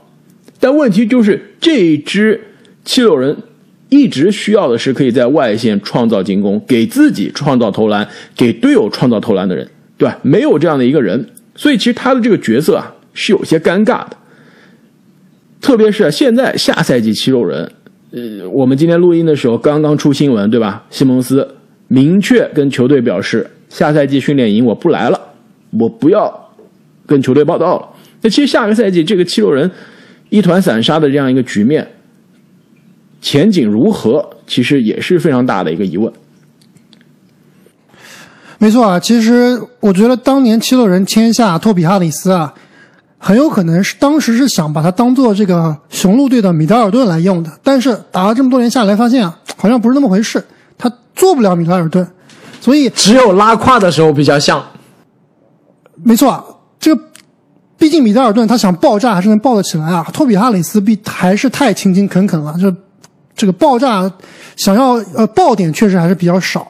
[0.61, 2.41] 但问题就是这支
[2.85, 3.37] 七六人
[3.97, 8.07] 一直需要的是可以在外线创造进攻，给自己创造投篮，
[8.37, 10.19] 给队友创造投篮的人，对吧？
[10.23, 14.17] 没有这样的一个人，所以其实他的这个角色啊是有些尴尬的。
[15.61, 17.73] 特别是现在下赛季七六人，
[18.13, 20.85] 呃，我们今天录音的时候刚刚出新闻，对吧？
[20.91, 21.49] 西蒙斯
[21.89, 25.21] 明确跟球队表示，下赛季训练营我不来了，
[25.81, 26.31] 我不要
[27.07, 27.89] 跟球队报道了。
[28.23, 29.69] 那其实下个赛季这个七六人
[30.29, 31.87] 一团散沙的这样一个局面，
[33.27, 36.13] 前景如何，其实也是非常大的一个疑问。
[38.59, 42.55] 没错啊，其实我觉得当年七六人签下托比哈里斯啊。
[43.19, 50.45] 很有可能是当时是想把他当做这个雄鹿队的米德尔顿来用的，但是打了这么多年下来，发现啊，好像不是那么回事，
[50.79, 52.07] 他做不了米德尔顿，
[52.61, 54.65] 所以只有拉胯的时候比较像。
[56.05, 56.45] 没错，啊
[56.79, 57.03] 这个
[57.77, 62.73] 毕竟米德尔顿他想爆炸还是能爆得起来啊，托比哈里斯比还是太勤勤恳恳了，这
[63.37, 64.11] 这个爆炸
[64.57, 66.67] 想要呃爆点确实还是比较少。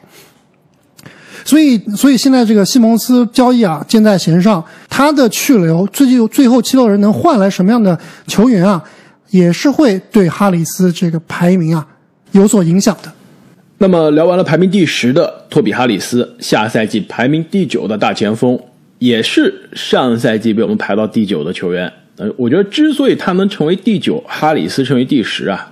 [1.45, 4.61] 所以，所以现在这个西蒙斯交易啊，箭在弦上。
[4.89, 8.83] 他的去留，最近最后七六人能换来什么样的球员啊，
[9.29, 11.87] 也是会对哈里斯这个排名啊
[12.31, 13.11] 有所影响的。
[13.77, 18.59] 那么聊完了排名第十的托比哈里斯，下赛季排名第九的大前锋，
[18.97, 21.93] 也是上赛季被我们排到第九的球员。
[22.17, 25.71] 呃，我觉得之所以他能成为第九，哈里斯成为第十啊，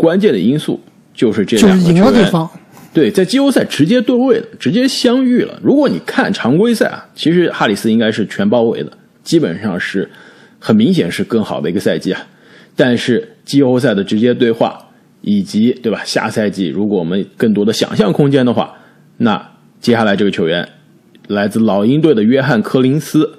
[0.00, 0.80] 关键的因素
[1.12, 2.48] 就是这两个球员。
[2.94, 5.60] 对，在季后赛直接对位了，直接相遇了。
[5.62, 8.90] 如果你看常规赛啊，其实哈里斯应该是全包围的，
[9.22, 10.08] 基本上是
[10.58, 12.26] 很明显是更好的一个赛季啊。
[12.74, 14.88] 但是季后赛的直接对话，
[15.20, 16.00] 以及对吧？
[16.02, 18.74] 下赛季如果我们更多的想象空间的话，
[19.18, 20.66] 那接下来这个球员
[21.28, 23.30] 来自老鹰队的约翰柯林斯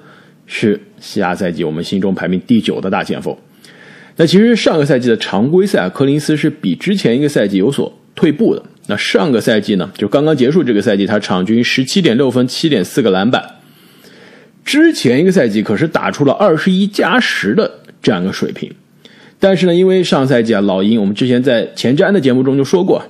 [0.46, 3.36] 是下赛季我们心中排名第九的大前锋。
[4.16, 8.62] 那其实上个赛季的常规赛，柯林斯是比之前一个赛季有所退步的。
[8.88, 13.42] 那上个赛季呢，就刚刚结束这个赛季，他场均十七点六分，七点四个篮板。
[14.64, 18.72] 之前一个赛季可是打出了二十一加十的这样一个水平。
[19.38, 23.02] 但是呢，因为上赛季啊，老鹰我们之前在前瞻的节目中就说过，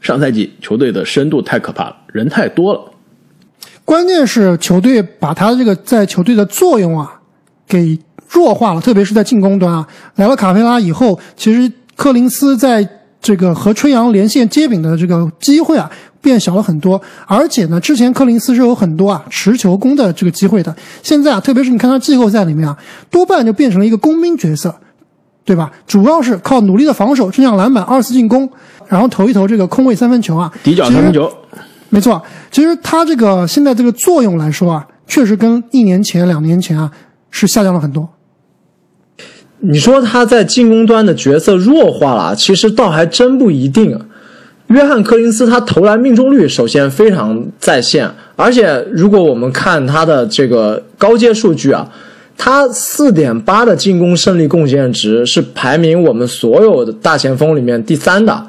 [0.00, 2.80] 上赛季球队的深度太可怕了，人太多了。
[3.84, 7.20] 关键是球队把他这个在球队的作用啊
[7.66, 7.98] 给
[8.30, 9.86] 弱化了，特别是在进攻端啊。
[10.14, 12.88] 来了卡佩拉以后，其实柯林斯在。
[13.22, 15.90] 这个和春阳连线接柄的这个机会啊，
[16.22, 16.98] 变小了很多。
[17.26, 20.74] 而且呢，之前柯林斯是有很多啊持球攻的这个机会的。
[21.02, 22.74] 现在啊，特别是你看他季后赛里面啊，
[23.10, 24.74] 多半就变成了一个工兵角色，
[25.44, 25.70] 对吧？
[25.86, 28.48] 主要是靠努力的防守、争抢篮板、二次进攻，
[28.86, 31.30] 然后投一投这个空位三分球啊，底角三分球。
[31.90, 36.90] 没错，其实他这个现在这个作用来说啊，确实跟一年前、两年前啊
[37.30, 38.08] 是下降了很多。
[39.60, 43.98] 你说他在进攻端的角色弱化了，其实倒还真不一定。
[44.68, 51.90] 约翰柯林斯他投篮命中率首先非常在线，而且如果我们看他的这个高阶数据啊，
[52.38, 58.46] 他四点八的进攻胜利贡献值是排名我们所有的大前锋里面第三的。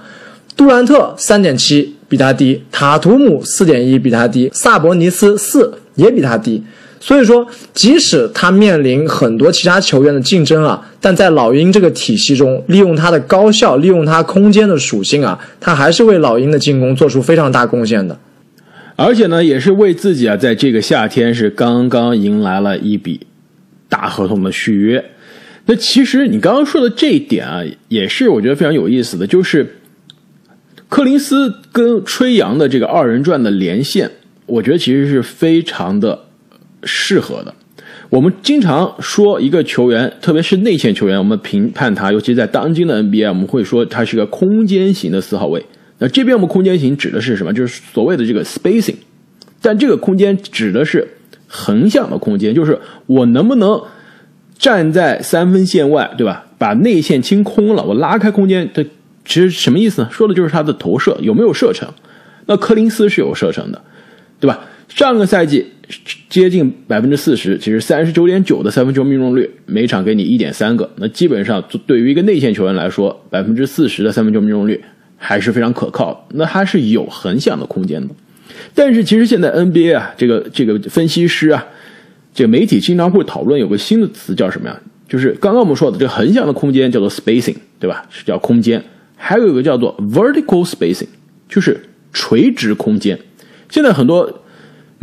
[0.55, 6.63] 杜兰特三点七比他低，塔图姆四点一比他低，萨博尼斯四也比他低。
[7.03, 18.19] 所以说，即使他面临很多其他球员的竞争啊，但在老鹰这个体系中，利用他的高效，利用他空间的属性啊，他还是为老鹰的进攻做出非常大贡献的。
[18.95, 23.21] 而且呢，也是为自己啊，在这个夏天是刚刚迎来了一笔
[23.89, 25.03] 大合同的续约。
[25.65, 29.77] 那其实你刚刚说的这一点啊，也是我觉得非常有意思的，就是
[30.87, 34.11] 柯林斯跟吹杨的这个二人转的连线，
[34.45, 36.25] 我觉得其实是非常的。
[36.83, 37.53] 适合的，
[38.09, 45.63] 我们经常说一个球员，特别是内线球员，我们评判他，尤其在当今的 NBA，我们会说他是个空间型的四号位。
[45.99, 47.53] 那这边我们空间型指的是什么？
[47.53, 48.95] 就是所谓的这个 spacing，
[49.61, 51.07] 但这个空间指的是
[51.47, 53.81] 横向的空间，就是我能不能
[54.57, 56.45] 站在三分线外，对吧？
[56.57, 58.83] 把内线清空了，我拉开空间，这
[59.25, 60.09] 其实什么意思呢？
[60.11, 61.87] 说的就是他的投射有没有射程。
[62.47, 63.81] 那柯林斯是有射程的，
[64.39, 64.59] 对吧？
[64.95, 65.65] 上个赛季。
[66.29, 74.81] 接近百分之四十，其实三十九点九的三分球命中率，每场给你一点三个，那基本上对于一个内线球员来说，百分之四十的三分球命中率
[75.17, 76.25] 还是非常可靠。
[76.31, 78.15] 那他是有横向的空间的，
[78.73, 81.67] 但是其实现在 NBA 啊，这个这个分析师啊，
[82.33, 84.81] 这个媒体经常会讨论有个新的词叫什么呀？
[85.09, 88.05] 就是刚刚我们说的这个横向的空间叫做 spacing，对吧？
[88.09, 88.81] 是叫空间，
[89.17, 91.09] 还有一个叫做 vertical spacing，
[91.49, 91.77] 就是
[92.13, 93.19] 垂直空间。
[93.67, 94.37] 现在很多。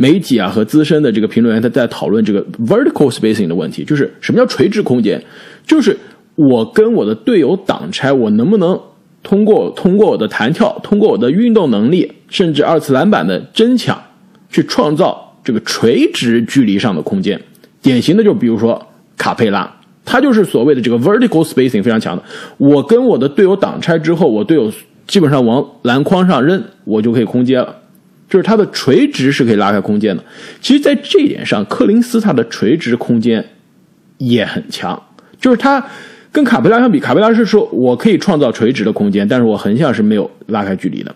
[0.00, 5.20] 媒体啊和资深的这个评论员他在讨论这个 vertical spacing 的问题，就是什么叫垂直空间？
[5.66, 5.98] 就是
[6.36, 8.80] 我跟我的队友挡拆，我能不能
[9.24, 14.00] 通过通过我的弹跳，通过我的运动能力，甚至二次篮板的争抢，
[14.48, 17.40] 去创造这个垂直距离上的空间。
[17.82, 18.80] 典型的就比如说
[19.16, 19.68] 卡佩拉，
[20.04, 22.22] 他就是所谓的这个 vertical spacing 非常强的。
[22.56, 24.72] 我跟我的队友挡拆之后，我队友
[25.08, 27.74] 基本上往篮筐上扔，我就可以空接了。
[28.28, 30.22] 就是它的垂直是可以拉开空间的。
[30.60, 33.44] 其实，在这一点上，柯林斯他的垂直空间
[34.18, 35.02] 也很强。
[35.40, 35.84] 就是他
[36.30, 41.14] 跟卡佩拉相比，卡佩拉是说我可以创造垂直的空间，但是我横向是没有拉开距离的。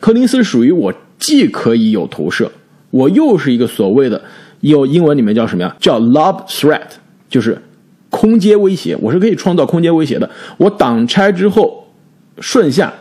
[0.00, 2.52] 柯林斯属于我既可以有投射，
[2.90, 4.22] 我又是一个所谓的
[4.60, 5.76] 有英文里面叫什么呀？
[5.80, 6.88] 叫 lob threat，
[7.28, 7.56] 就是
[8.10, 8.96] 空接威胁。
[9.00, 10.28] 我是可以创造空间威胁的。
[10.58, 11.92] 我挡拆之后
[12.38, 12.92] 顺下，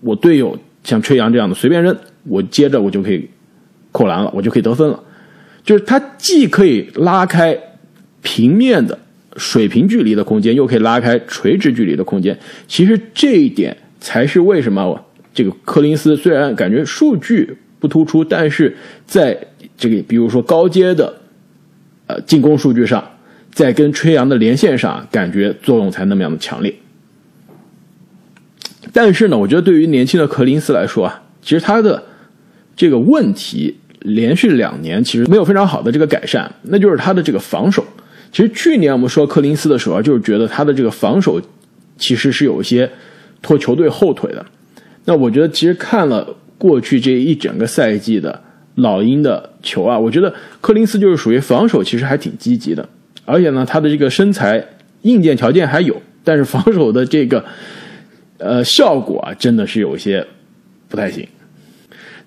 [0.00, 1.96] 我队友像吹杨这样的随便扔。
[2.24, 3.28] 我接着我就可以
[3.92, 5.02] 扣篮了，我就可以得分了。
[5.62, 7.58] 就是它既可以拉开
[8.22, 8.98] 平面的
[9.36, 12.38] 水平距离的空间，又可以拉开垂直距离的空间。
[12.66, 15.04] 其实这一点才是为什么
[15.34, 19.38] 这个柯林斯虽然感觉数据不突出，但是在
[19.76, 21.14] 这个比如说高阶的
[22.06, 23.02] 呃进攻数据上，
[23.52, 26.74] 在跟吹杨的连线上，感觉作用才那么样的强烈。
[28.92, 32.02] 但是呢，我觉得对于年轻的柯林斯来说啊，其实他的
[32.80, 37.84] 这个问题连续两年其实没有非常好的这个改善，那就是他的这个防守。
[38.32, 41.38] 其实去年我们说柯林斯的时候，就是觉得他的这个防守
[41.98, 42.90] 其实是有一些
[43.42, 44.46] 拖球队后腿的。
[45.04, 48.42] 那我觉得其实看了过去这一整个赛季的
[48.76, 52.88] 老鹰的球啊，我觉得柯林斯就是属于防守其实还挺积极的，
[53.26, 54.64] 而且呢他的这个身材
[55.02, 57.44] 硬件条件还有，但是防守的这个
[58.38, 60.26] 呃效果啊真的是有些
[60.88, 61.28] 不太行。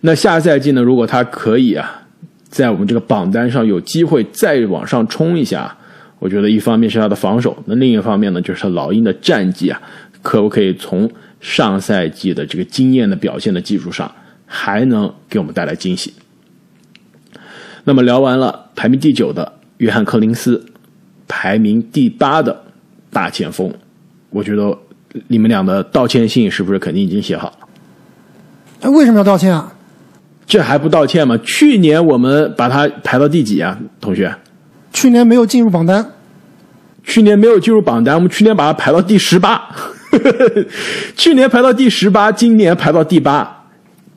[0.06, 0.82] 那下赛季呢？
[0.82, 2.04] 如果他可以啊，
[2.50, 5.74] 在我们这个榜单上有机会再往上冲一下，
[6.20, 9.82] 我觉得一方面是他的防守，那另一方面呢，就是老鹰的战绩啊，
[10.22, 14.14] 可不可以从上赛季的这个惊艳的表现的基础上，
[14.46, 16.14] 还能给我们带来惊喜？
[17.86, 20.66] 那么聊完了排名第九的约翰·柯林斯，
[21.30, 22.62] 排名第八的
[23.10, 23.74] 大前锋，
[24.32, 24.78] 我觉得
[25.30, 27.58] 你们俩的道歉信是不是肯定已经写好
[28.82, 28.92] 了？
[28.92, 29.74] 为什么要道歉啊？
[30.46, 31.38] 这还不道歉吗？
[31.44, 34.34] 去年我们把它排到第几啊，同学？
[34.92, 36.06] 去年没有进入榜单。
[37.04, 39.62] 去年没有进入榜单，我们去年把它排到第十八。
[41.18, 43.66] 去年排到第十八，今年排到第八，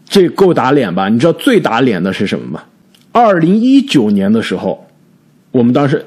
[0.05, 1.09] 这够打脸吧？
[1.09, 2.62] 你知道最打脸的是什么吗？
[3.12, 4.87] 二零一九年的时候，
[5.51, 6.05] 我们当时，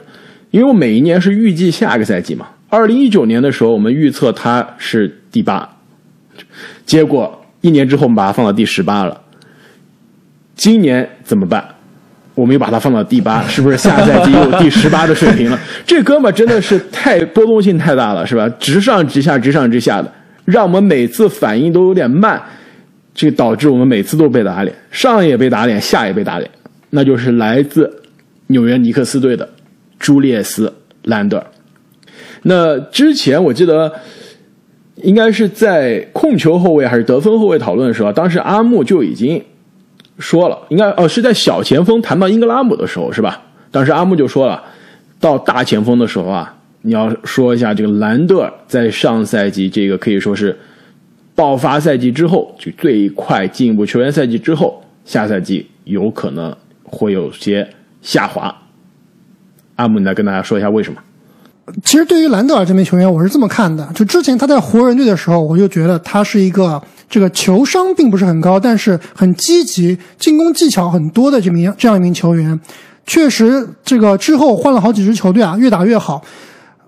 [0.51, 2.47] 因为我每一年是预计下个赛季嘛。
[2.69, 5.67] 二零一九年的时候，我们预测他是第八，
[6.85, 9.19] 结果一年之后，我们把它放到第十八了。
[10.59, 11.63] 今年怎么办？
[12.35, 15.57] 我们又把它放到第八， 是不是下赛季又第十八的水平了？
[15.85, 18.47] 这哥们真的是太波动性太大了，是吧？
[18.59, 20.11] 直上直下，直上直下的，
[20.43, 22.41] 让我们每次反应都有点慢，
[23.13, 26.51] 这导致我们每次都被打脸，上也被打脸，下也被打脸。
[26.89, 27.89] 那就是来自
[28.47, 29.47] 纽约尼克斯队的
[29.97, 30.67] 朱列斯·
[31.03, 31.45] 兰德尔。
[32.43, 33.89] 那之前我记得
[35.03, 39.41] 应该是在控球后卫还是得分后卫讨论的时候，当时阿木就已经。
[40.19, 43.41] 说了，应该哦是在小前锋谈到英格拉姆的时候是吧？
[43.71, 44.63] 当时阿木就说了，
[45.19, 50.57] 到大前锋的时候啊，你要说一下这个兰德尔在上赛季这个可以说是
[51.35, 57.67] 爆发赛季之后，就最快进一步球员赛季之后，下赛季有可能会有些
[58.01, 58.53] 下滑。
[59.75, 61.01] 阿木，你来跟大家说一下为什么？
[61.83, 66.81] 其实对于兰德尔这名球员，我是这么看的，就之前他在湖人队的时候，我就觉得他是一个。
[67.09, 72.59] 这个球商并不是很高，但是很积极，进攻技巧很多的这名这样一名球员，
[73.07, 76.21] 确实这个之后换了好几支球队啊，越打越好，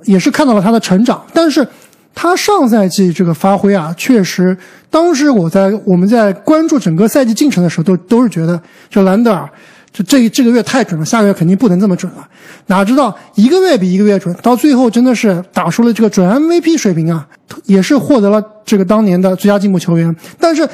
[0.04, 1.20] 也是看到了他的成长。
[1.34, 1.68] 但是
[2.14, 4.56] 他上赛季这个发挥啊，确实，
[4.92, 9.50] 当时我在我们在关注整个赛季进程的时候，都都是觉得就兰德尔。
[9.94, 12.26] 这这这个月太准了，下个月肯定不能这么准了。
[12.68, 17.28] 哪知道一个月比一个月准，到最后真的是打出了这个准 MVP 水平啊，
[17.66, 20.16] 也是获得了这个当年的最佳进步球员。
[20.40, 20.66] 但是，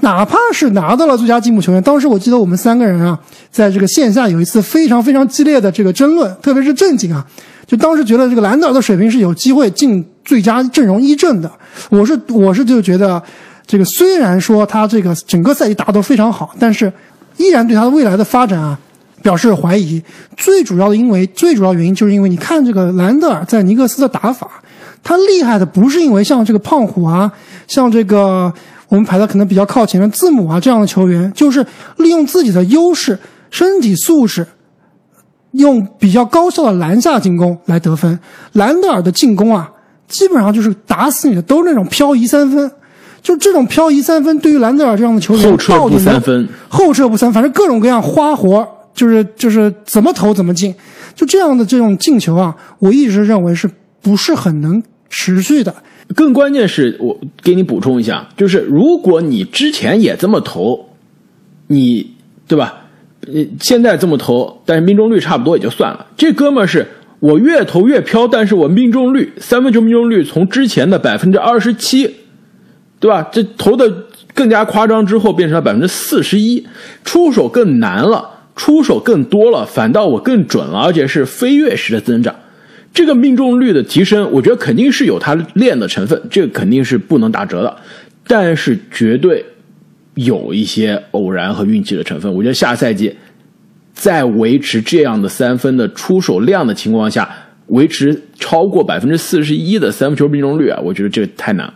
[0.00, 3.16] 哪怕是拿到了最佳进步球员，当时我记得我们三个人啊，
[3.52, 7.24] 在这个线下有一次非常非常激烈的这个争论，特别是正经啊，
[7.68, 11.48] 就当时觉得这个兰德尔的水平是有机会进最佳阵容一阵的。
[11.90, 13.22] 我是我是就觉得，
[13.64, 16.92] 这个虽然说他这个整个赛季打得都非常好，但是。
[17.36, 18.78] 依然对他未来的发展啊
[19.22, 20.02] 表示怀疑。
[20.36, 24.48] 最主要的因为，最主要原因就是因为你看这个兰德尔在尼克斯的打法，
[25.02, 27.32] 他厉害的不是因为像这个胖虎啊，
[27.66, 28.52] 像这个
[28.88, 31.64] 我们排的可能比较靠前的字母啊这样的球员，就是
[31.96, 33.18] 利用自己的优势，
[33.50, 34.46] 身体素质，
[35.52, 38.18] 用比较高效的篮下进攻来得分。
[38.52, 39.70] 兰德尔的进攻啊，
[40.06, 42.70] 基本上就是打死你的，都是那种漂移三分。
[43.24, 50.74] 就这种漂移三分，对于兰德尔这样的球员，后撤不三分，后撤不三，反正各种各样花活，就是就是怎么投怎么进。
[51.14, 53.68] 就这样的这种进球啊，我一直认为是
[54.02, 55.74] 不是很能持续的。
[56.14, 60.90] 更关键是我给你补充一下，就是如果你之前也这么投，
[61.68, 62.10] 你
[62.46, 62.82] 对吧？
[63.26, 66.04] 呃，现在这么投，但是命中率差不多也就算了。
[66.14, 66.86] 这哥们儿是
[67.20, 72.16] 我越投越飘，但是我命中率三分球命中率从之前的百分之二十七。
[73.00, 73.28] 对吧？
[73.32, 73.92] 这投的
[74.32, 76.66] 更加夸张之后，变成了百分之四十一，
[77.04, 82.34] 出手更难了，出手更多了，反倒我更准了，而且是飞跃式的增长。
[82.92, 87.76] 这个命中率的提升，我觉得肯定是有他练的成分，这个肯定是不能打折的。
[88.26, 89.44] 但是绝对
[90.14, 92.32] 有一些偶然和运气的成分。
[92.32, 93.14] 我觉得下赛季
[93.92, 97.28] 在维持这样的三分的出手量的情况下，
[97.66, 101.74] 维持超过百分之四十一的三分球命中率啊，我觉得这个太难了。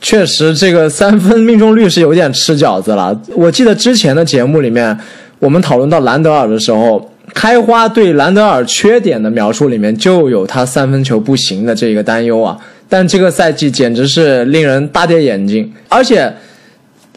[0.00, 3.20] 确实，这个三分命中率是有点吃饺子了。
[3.34, 4.96] 我记得之前的节目里面，
[5.40, 12.56] 我们讨论到兰德尔的时候，开花对兰德尔缺点的描述里面就有他三分球不行的这个担忧啊。
[12.88, 16.32] 但这个赛季简直是令人大跌眼镜，而且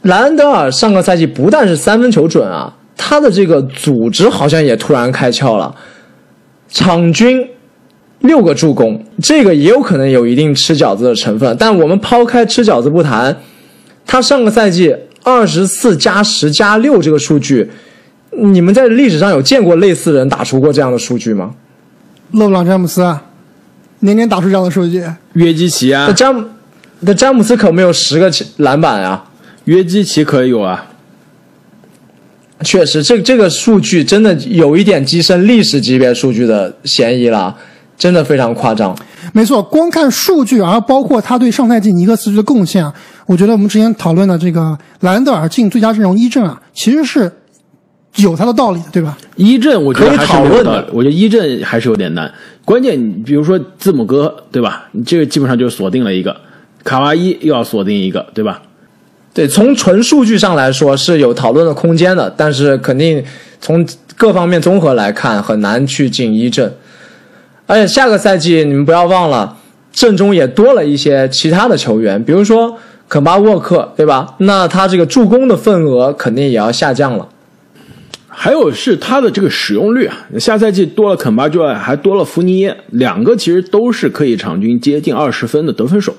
[0.02, 5.74] 兰德尔上个赛季不但是三分球准啊，他的这个组织好像也突然开窍了，
[6.68, 7.48] 场均。
[8.22, 11.56] 六个助攻，这个也有可能有一定吃饺子的成分。
[11.60, 13.36] 但我们抛开吃饺子不谈，
[14.06, 17.70] 他上个赛季二十四加十加六这个数据，
[18.32, 21.56] 你们在历史上有见过类似人打出过这样的数据吗？
[22.32, 23.24] 勒布朗詹姆斯啊，
[24.00, 25.04] 年年打出这样的数据。
[25.34, 26.44] 约基奇啊，那詹姆，
[27.00, 29.26] 那詹姆斯可没有十个篮板啊。
[29.66, 30.88] 约基奇可以有啊。
[32.64, 37.58] 确实，这这个数据真的有一点跻身历史级别数据的嫌疑了。
[38.02, 38.98] 真的非常夸张，
[39.32, 42.84] 没错，光看数据，而包括他对上赛季尼克斯的贡献，
[43.28, 47.32] 我觉得我们之前讨论的这个兰德尔进最佳阵容一阵啊，其实是
[48.16, 49.16] 有他的道理的，对吧？
[49.36, 52.34] 一阵我觉得还是讨论的，我觉得一阵还是有点难。
[52.66, 54.90] 关键你比如说字母哥，对吧？
[54.94, 56.36] 你这个基本上就锁定了一个，
[56.84, 58.64] 卡哇伊又要锁定一个，对吧？
[59.32, 63.24] 对，从纯数据上来说是有讨论的空间的，但是肯定
[63.60, 63.88] 从
[64.18, 66.74] 各方面综合来看，很难去进一阵。
[67.72, 69.56] 而且下个赛季你们不要忘了，
[69.94, 74.36] 阵中也多了一些其他的球员，比如说肯巴沃克，对吧？
[74.40, 77.30] 那他这个助攻的份额肯定也要下降了。
[78.28, 86.14] 还有是他的这个使用率啊，下赛季多了肯巴之外，还多了福尼耶，两个其实都是可以场均接近二十分的得分手。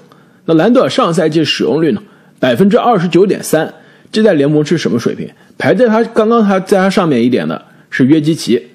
[0.46, 2.00] 那兰德尔上赛季使用率呢，
[2.40, 3.74] 百分之二十九点三，
[4.10, 5.28] 这在联盟是什么水平？
[5.58, 8.68] 排在他刚刚他在他上面一点的是约基奇，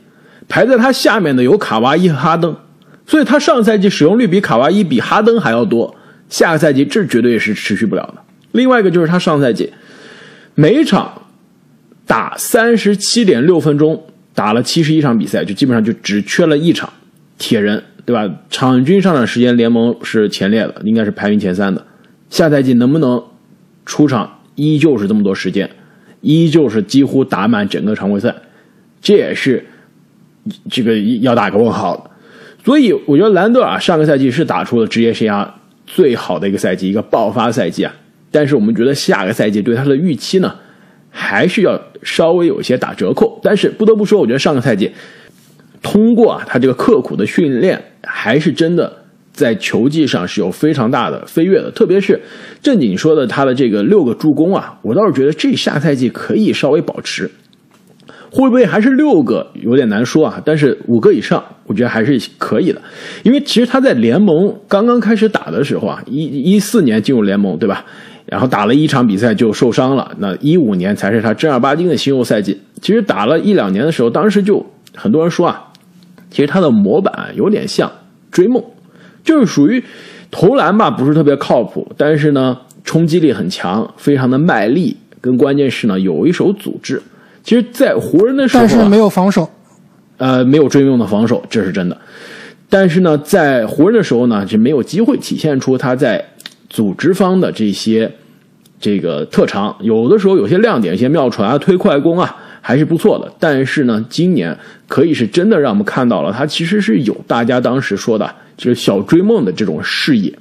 [0.48, 2.56] 排在他下面的有卡哇伊和哈登。
[3.08, 5.96] 所以他上赛季使用率比卡哇伊、比哈登还要多，
[6.30, 8.22] 下个赛季这绝对是持续不了的。
[8.52, 9.72] 另外一个就是他上赛季
[10.56, 11.22] 每场
[12.06, 14.04] 打三十七点六分钟，
[14.36, 16.92] 打了七十一场比赛，就基本上就只缺了一场
[17.38, 18.30] 铁人，对吧？
[18.50, 21.86] 场均上场时间联盟是前列的，应该是排名前三的。
[22.30, 23.24] 下赛季能不能
[23.86, 25.70] 出场依旧是这么多时间，
[26.20, 28.36] 依旧是几乎打满整个常规赛，
[29.02, 29.66] 这也是
[30.70, 32.12] 这个要打个问号的。
[32.68, 35.48] 所以我觉得兰德尔上个赛季是打出了职业生涯
[35.86, 37.94] 最好的一个赛季，一个爆发赛季啊。
[38.30, 40.54] 但是我们觉得下个赛季对他的预期呢，
[41.10, 43.40] 还是要稍微有些打折扣。
[43.42, 44.92] 但是不得不说，我觉得上个赛季
[45.82, 48.92] 通过啊他这个刻苦的训练，还是真的
[49.32, 51.72] 在球技上是有非常大的飞跃的。
[51.72, 52.20] 特别是
[52.62, 57.32] 正经说的他的这个六个助攻啊，我倒是觉得这下赛季可以稍微保持。
[58.32, 59.46] 会不会还是六个？
[59.54, 60.42] 有点难说啊。
[60.46, 62.82] 但是五个以上，我觉得还是可以的。
[63.24, 67.86] 因为其实他在联盟刚刚开始打的时候啊，一一四年进入联盟，对吧？
[68.26, 70.12] 然后打了一场比赛就受伤了。
[70.18, 72.60] 那一五年才是他正儿八经的新秀赛季。
[72.82, 75.68] 其实打了一两年的时候，当时就很多人说啊，
[76.30, 77.90] 其实他的模板有点像
[78.30, 78.62] 追梦，
[79.24, 79.82] 就是属于
[80.30, 87.02] 投篮吧，不是特别靠谱，但是呢，冲击力很强，非常的卖力，跟关键是呢，有一手组织。
[87.48, 89.50] 其实，在湖人的时候，但是没有防守，
[90.18, 91.98] 呃，没有追梦的防守，这是真的。
[92.68, 96.26] 但是呢，在湖人的时候呢，就没有机会体现出他在
[96.70, 98.12] 组织方的这些
[98.82, 99.74] 这个特长。
[99.80, 103.32] 有的时候有些亮点，一些妙传啊、推快攻啊，还是不错的。
[103.40, 104.58] 但是呢，今年
[104.90, 110.38] 可以是真的让我们看到了，他其实是有大家当时说的就是小追梦的这种视野。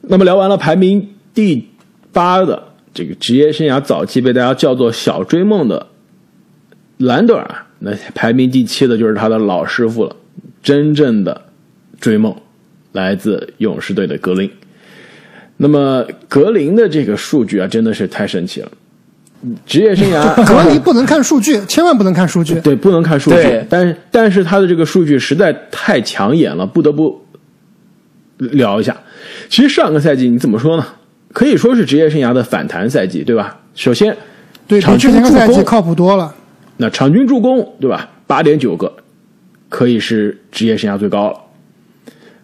[0.00, 1.68] 那么聊完了排名第
[2.10, 2.71] 八的。
[2.94, 5.86] 这个职业生涯早期被大家叫做“小追梦”的
[6.98, 10.14] 兰德尔，那排名第七的就是他的老师傅了，
[10.62, 11.42] 真正的
[12.00, 12.34] 追梦
[12.92, 14.50] 来自勇士队的格林。
[15.56, 18.70] 那么格林的这个数据啊，真的是太神奇了。
[19.66, 22.60] 职业生涯，格林不能看数据，千万不能看数据。
[22.60, 23.66] 对，不能看数据对。
[23.68, 27.24] 但是，但是他的这个数据实在太抢眼了，不得不
[28.38, 28.96] 聊一下。
[29.48, 30.86] 其实上个赛季你怎么说呢？
[31.32, 33.60] 可以说是职业生涯的反弹赛季，对吧？
[33.74, 34.16] 首先，
[34.68, 36.34] 对，场均助攻季靠谱多了。
[36.76, 38.10] 那场均助攻，对吧？
[38.26, 38.92] 八点九个，
[39.68, 41.38] 可以是职业生涯最高了。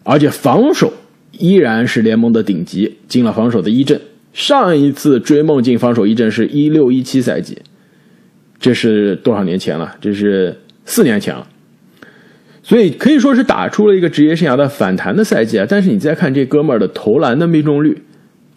[0.05, 0.93] 而且防守
[1.33, 4.01] 依然是联盟的顶级，进了防守的一阵。
[4.33, 7.59] 上一次追梦进防守一阵是一六一七赛季，
[8.59, 9.97] 这是多少年前了？
[10.01, 11.47] 这是四年前了。
[12.63, 15.67] 所以可以说是打出了一个职业生涯的反弹的赛季啊。
[15.69, 18.03] 但是你再看这哥们儿的投篮的命中率，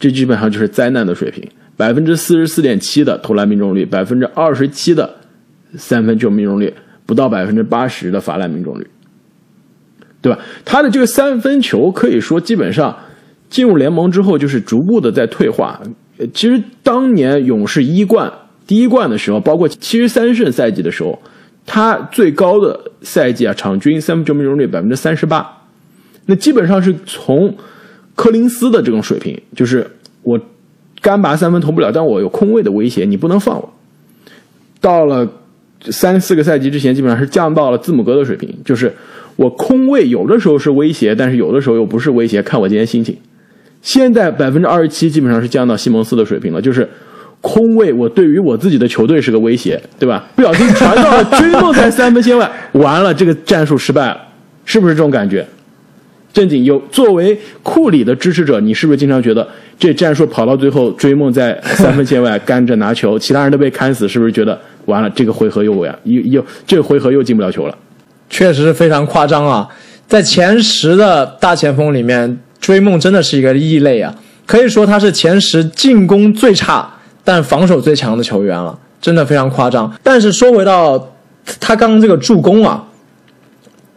[0.02, 1.48] 这基本上就是灾难的水平，
[1.78, 5.08] 百分之四十四点七的投篮命中率，百分之二十七的
[5.76, 6.74] 三分球命中率，
[7.06, 8.88] 不到百分之八十的罚篮命中率，
[10.20, 10.40] 对吧？
[10.66, 12.98] 他的这个三分球可以说基本上
[13.48, 15.80] 进入联盟之后就是逐步的在退化。
[16.34, 18.32] 其实当年勇士一冠
[18.66, 21.22] 第一冠的时候，包括七十三胜赛季的时候，
[21.66, 25.46] 他最高的赛季啊，场均三分球命中率百分之三十八，
[26.26, 27.56] 那基本上是从
[28.22, 29.90] 柯林斯的这种水平，就是
[30.22, 30.40] 我
[31.02, 33.74] 干拔三分投不了，但我有空位的威胁，你不能放我。
[34.80, 35.28] 到了
[35.86, 38.94] 三四个赛季之前，基本上是降到了字母哥的水平，就是
[39.38, 43.18] 我空位有的时候是威胁，但是有的时候又不是威胁，看我今天心情。
[43.82, 46.88] 现在百分之二十七基本上是降到西蒙斯的水平了，就是
[47.42, 50.30] 空位我对于我自己的球队是个威胁，对吧？
[50.36, 54.22] 不小心传到了追梦在三分线外，完了这个战术失败了，
[54.64, 55.44] 是不是这种感觉？
[56.34, 67.78] 正经有作为库里的支持者，你是不是经常觉得这战术跑到最后，追梦在三分线外干着拿球，其他人都被砍死，是不是觉得完了这个回合又呀又又这个回合又进不了球了？
[68.30, 69.68] 确实是非常夸张啊！
[70.08, 74.16] 在前十的大前锋里面，追梦真的是一个异类啊，
[74.46, 76.90] 可以说他是前十进攻最差
[77.26, 79.94] 但防守最强的球员了，真的非常夸张。
[80.02, 81.14] 但是说回到
[81.60, 82.86] 他刚刚这个助攻啊，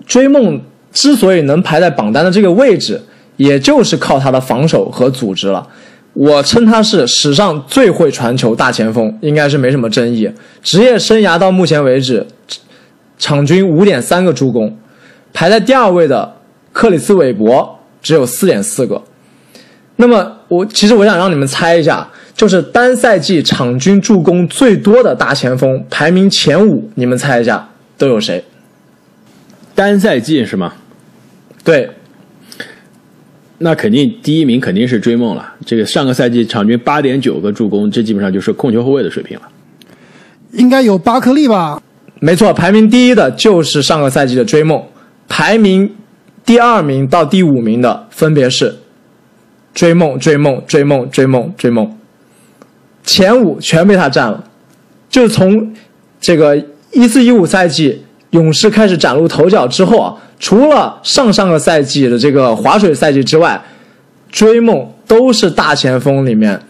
[0.04, 0.60] 追梦
[0.94, 2.98] 之所以能排在榜单的这个位置，
[3.36, 5.68] 也就是靠他的防守和组织了。
[6.14, 10.30] 我称他是史上最会传球大前锋，应该是没什么争议。
[10.62, 12.24] 职业生涯到目前为止，
[13.18, 14.78] 场均五点三个助攻，
[15.32, 16.36] 排在第二位的
[16.72, 19.02] 克里斯韦伯只有四点四个。
[19.96, 27.68] 那么我其实我想让你们猜一下，就是单赛季场均助攻最多的大前锋排名前五，你们猜一下
[27.98, 28.44] 都有谁？
[29.74, 30.74] 单赛季是吗？
[31.64, 31.88] 对，
[33.58, 35.54] 那肯定第一名肯定是追梦了。
[35.64, 39.48] 这个上个赛季场均八点九个助攻，这基本上就是控球后卫的水平了。
[40.52, 41.82] 应该有巴克利吧？
[42.20, 44.82] 没错，排名第一的就是上个赛季的追梦，
[45.26, 45.90] 排名
[46.44, 48.76] 第二名到第五名的分别是
[49.72, 51.98] 追梦、追梦、追梦、追梦、追梦，
[53.02, 54.44] 前五全被他占了。
[55.08, 55.74] 就是从
[56.20, 56.56] 这个
[56.92, 58.04] 一四一五赛季
[58.34, 63.64] 勇士开始崭露头角之后啊，除了上上个赛季的这个划水赛季之外，
[64.28, 66.60] 追梦都是大前锋里面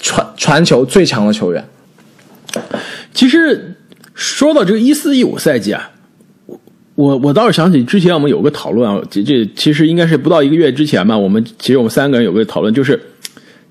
[0.00, 1.64] 传传球最强的球员。
[3.14, 3.76] 其实
[4.12, 5.88] 说到这个一四一五赛季啊，
[6.96, 13.00] 我我倒是想起之前我们有个讨论啊，这这其实应该是不到一个月之前吧，我们其实我们三个人有个讨论，就是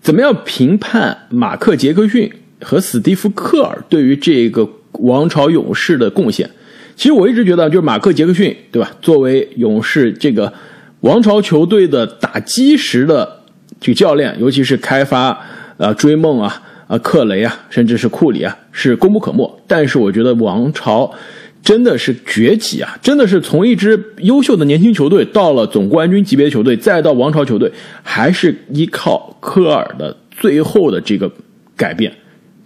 [0.02, 6.50] 怎么样评判马克杰克逊和史蒂夫科尔对于这个王朝勇士的贡献。
[6.98, 8.92] 其实我一直觉得，就是马克杰克逊，对吧？
[9.02, 10.52] 作为勇士这个
[11.00, 13.44] 王朝球队的打基石的
[13.80, 15.40] 这个教练，尤其是开发
[15.78, 16.62] 呃追梦啊。
[16.88, 19.62] 啊，克雷啊，甚至是库里啊，是功不可没。
[19.68, 21.14] 但是我觉得王朝
[21.62, 27.70] 真的是崛起啊，真的是从一支优秀的年轻球队到了总冠军级别的球队，再到王朝球队，
[28.04, 31.30] 还是依靠科尔的最后的这个
[31.76, 32.10] 改变，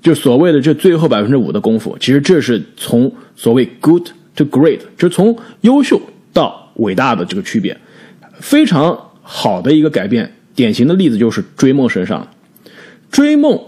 [0.04, 1.98] 就所谓的这最后百分之五的功夫。
[2.00, 6.02] 其实这是从所谓 good to great，就从优秀
[6.34, 7.78] 到伟大的这个区别，
[8.40, 10.32] 非常好的一个改变。
[10.54, 12.28] 典型的例子就是追梦身上，
[13.10, 13.60] 追梦。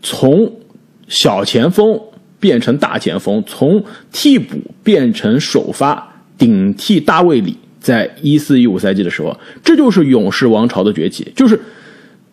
[0.00, 0.60] 从
[1.08, 2.00] 小前锋
[2.38, 11.32] 变成大前锋，从替补变成首发，顶替大卫里，在一四一五赛季的时候，这就是勇士王朝的崛起。
[11.34, 11.60] 就是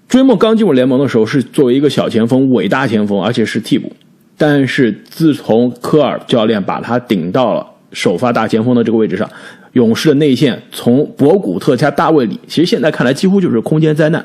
[0.07, 3.91] 追梦刚进入联盟的时候，是作为一个小前锋、伟大前锋，而且是替补。
[4.37, 9.29] 但是自从科尔教练把他顶到了首发大前锋的这个位置上，
[9.73, 14.23] 勇士的内线从博古特加大卫里，其实现在看来几乎就是空间灾难。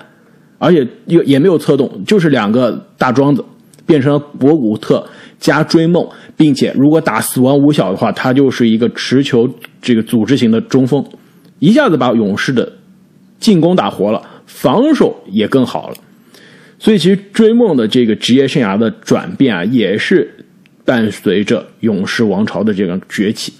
[0.58, 3.42] 而且也也没有策动，就是两个大桩子，
[3.86, 5.02] 变成了博古特
[5.38, 6.06] 加追梦，
[6.36, 9.48] 并且如果打死亡五小的话，他就是一个持球
[9.80, 11.02] 这个组织型的中锋，
[11.60, 12.70] 一下子把勇士的
[13.38, 15.94] 进攻打活了，防守也更好了。
[16.80, 20.28] 所以其实追梦的这个职业生涯的转变啊，也是
[20.84, 23.52] 伴随着勇士王朝的这个崛起。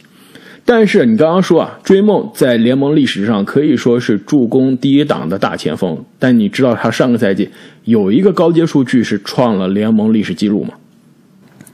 [0.64, 7.50] 但是你刚刚说啊，追梦在联盟历史上可以说是助攻第一档的大前锋，但你知道他上个赛季
[7.84, 10.74] 有一个高阶数据是创了联盟历史记录吗？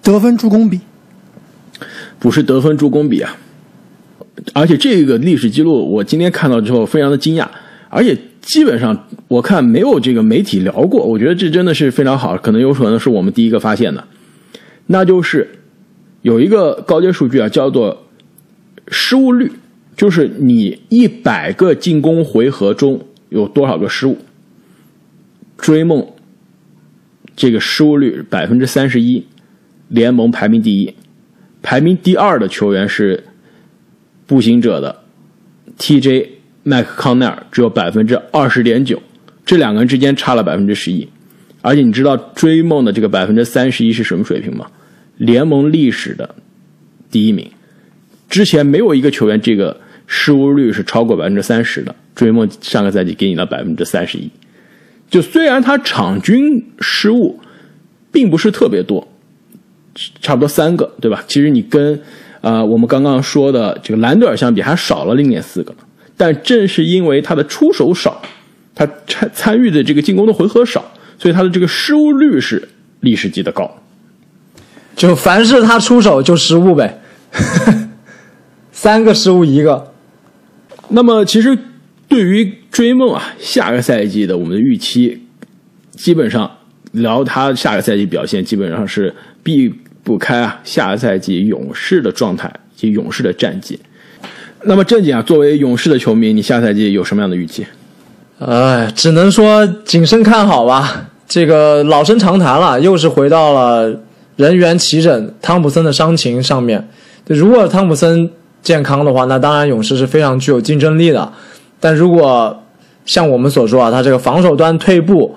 [0.02, 0.80] 得分助攻比
[2.18, 3.36] 不是得分助攻比啊，
[4.52, 7.46] 而且这个历史记录我今天看到之后非常的惊讶，
[7.88, 8.16] 而且
[8.46, 14.02] 基本上我看没有这个媒体聊过，我觉得这真的是非常好，可能有可能是我们第一个发现的，
[14.86, 15.50] 那就是
[16.22, 18.04] 有一个高阶数据啊，叫做。
[18.88, 19.50] 失误率
[19.96, 24.16] 就是你一百个进攻回合中有多少个失误。
[25.58, 26.06] 追梦
[27.34, 29.26] 这个失误率百分之三十一，
[29.88, 30.94] 联盟排名第一。
[31.62, 33.24] 排名第二的球员是
[34.24, 35.02] 步行者的
[35.76, 36.28] TJ
[36.68, 39.00] 麦克康奈尔，只有百分之二十点九。
[39.44, 41.08] 这两个人之间差了百分之十一。
[41.62, 44.66] 而且你知道追梦的这个百分之三十一是什么水平吗？
[45.16, 46.34] 联盟历史的
[47.08, 47.48] 第一名。
[48.28, 54.28] 之前没有一个球员这个失误率是超过百分之三十的，追梦上个赛季给你了百分之三十一。
[55.08, 57.38] 就虽然他场均失误
[58.10, 59.06] 并不是特别多，
[60.20, 61.22] 差不多三个，对吧？
[61.28, 62.00] 其实你跟
[62.40, 65.72] 呃我们刚刚说的这个兰德尔相比还少了零点四个，
[66.16, 68.22] 但正是因为他的出手少，
[68.74, 72.68] 他参参与的这个进攻的回合少，所以他的这个失误率是
[73.00, 73.82] 历史级的高。
[74.96, 77.00] 就凡是他出手就失误呗。
[78.72, 79.92] 三个失误一个，
[80.90, 81.58] 那么其实
[82.08, 85.22] 对于追梦啊，下个赛季的我们的预期，
[85.92, 86.58] 基本上
[86.92, 89.68] 聊他下个赛季表现，基本上是避
[90.02, 93.78] 不开啊下个赛季勇士的状态以及勇士的战绩。
[94.66, 97.66] 那么正经啊，作为勇士的球迷，你下赛季有什么样的预期？
[98.38, 101.06] 哎，只能说谨慎看好吧。
[101.26, 104.00] 这个老生常谈了，又是回到了
[104.36, 106.88] 人员齐整，汤普森的伤情上面。
[107.26, 108.30] 如果汤普森。
[108.62, 111.32] 健康的话，那当然勇士是非常具有竞争力的。
[111.78, 112.64] 但如果
[113.04, 115.36] 像我们所说啊，他这个防守端退步，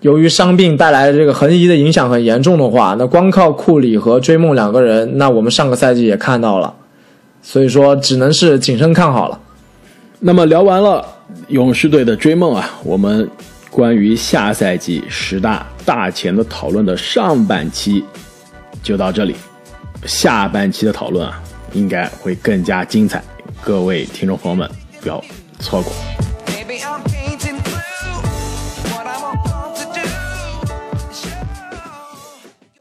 [0.00, 6.72] 由于伤病带来的这个横移的影响很严重的话，那光靠库里和追梦两个人，那我们上个赛季也看到了，
[7.44, 9.38] 所以说只能是谨慎看好了。
[10.18, 11.06] 那么聊完了
[11.46, 13.30] 勇士队的追梦啊，我们
[13.70, 18.02] 关于下赛季十大大前的讨论的上半期
[18.82, 19.36] 就到这里，
[20.06, 21.40] 下半期的讨论啊。
[21.74, 23.20] 应该会更加精彩，
[23.60, 24.70] 各位听众朋友们
[25.00, 25.20] 不要
[25.58, 25.92] 错过。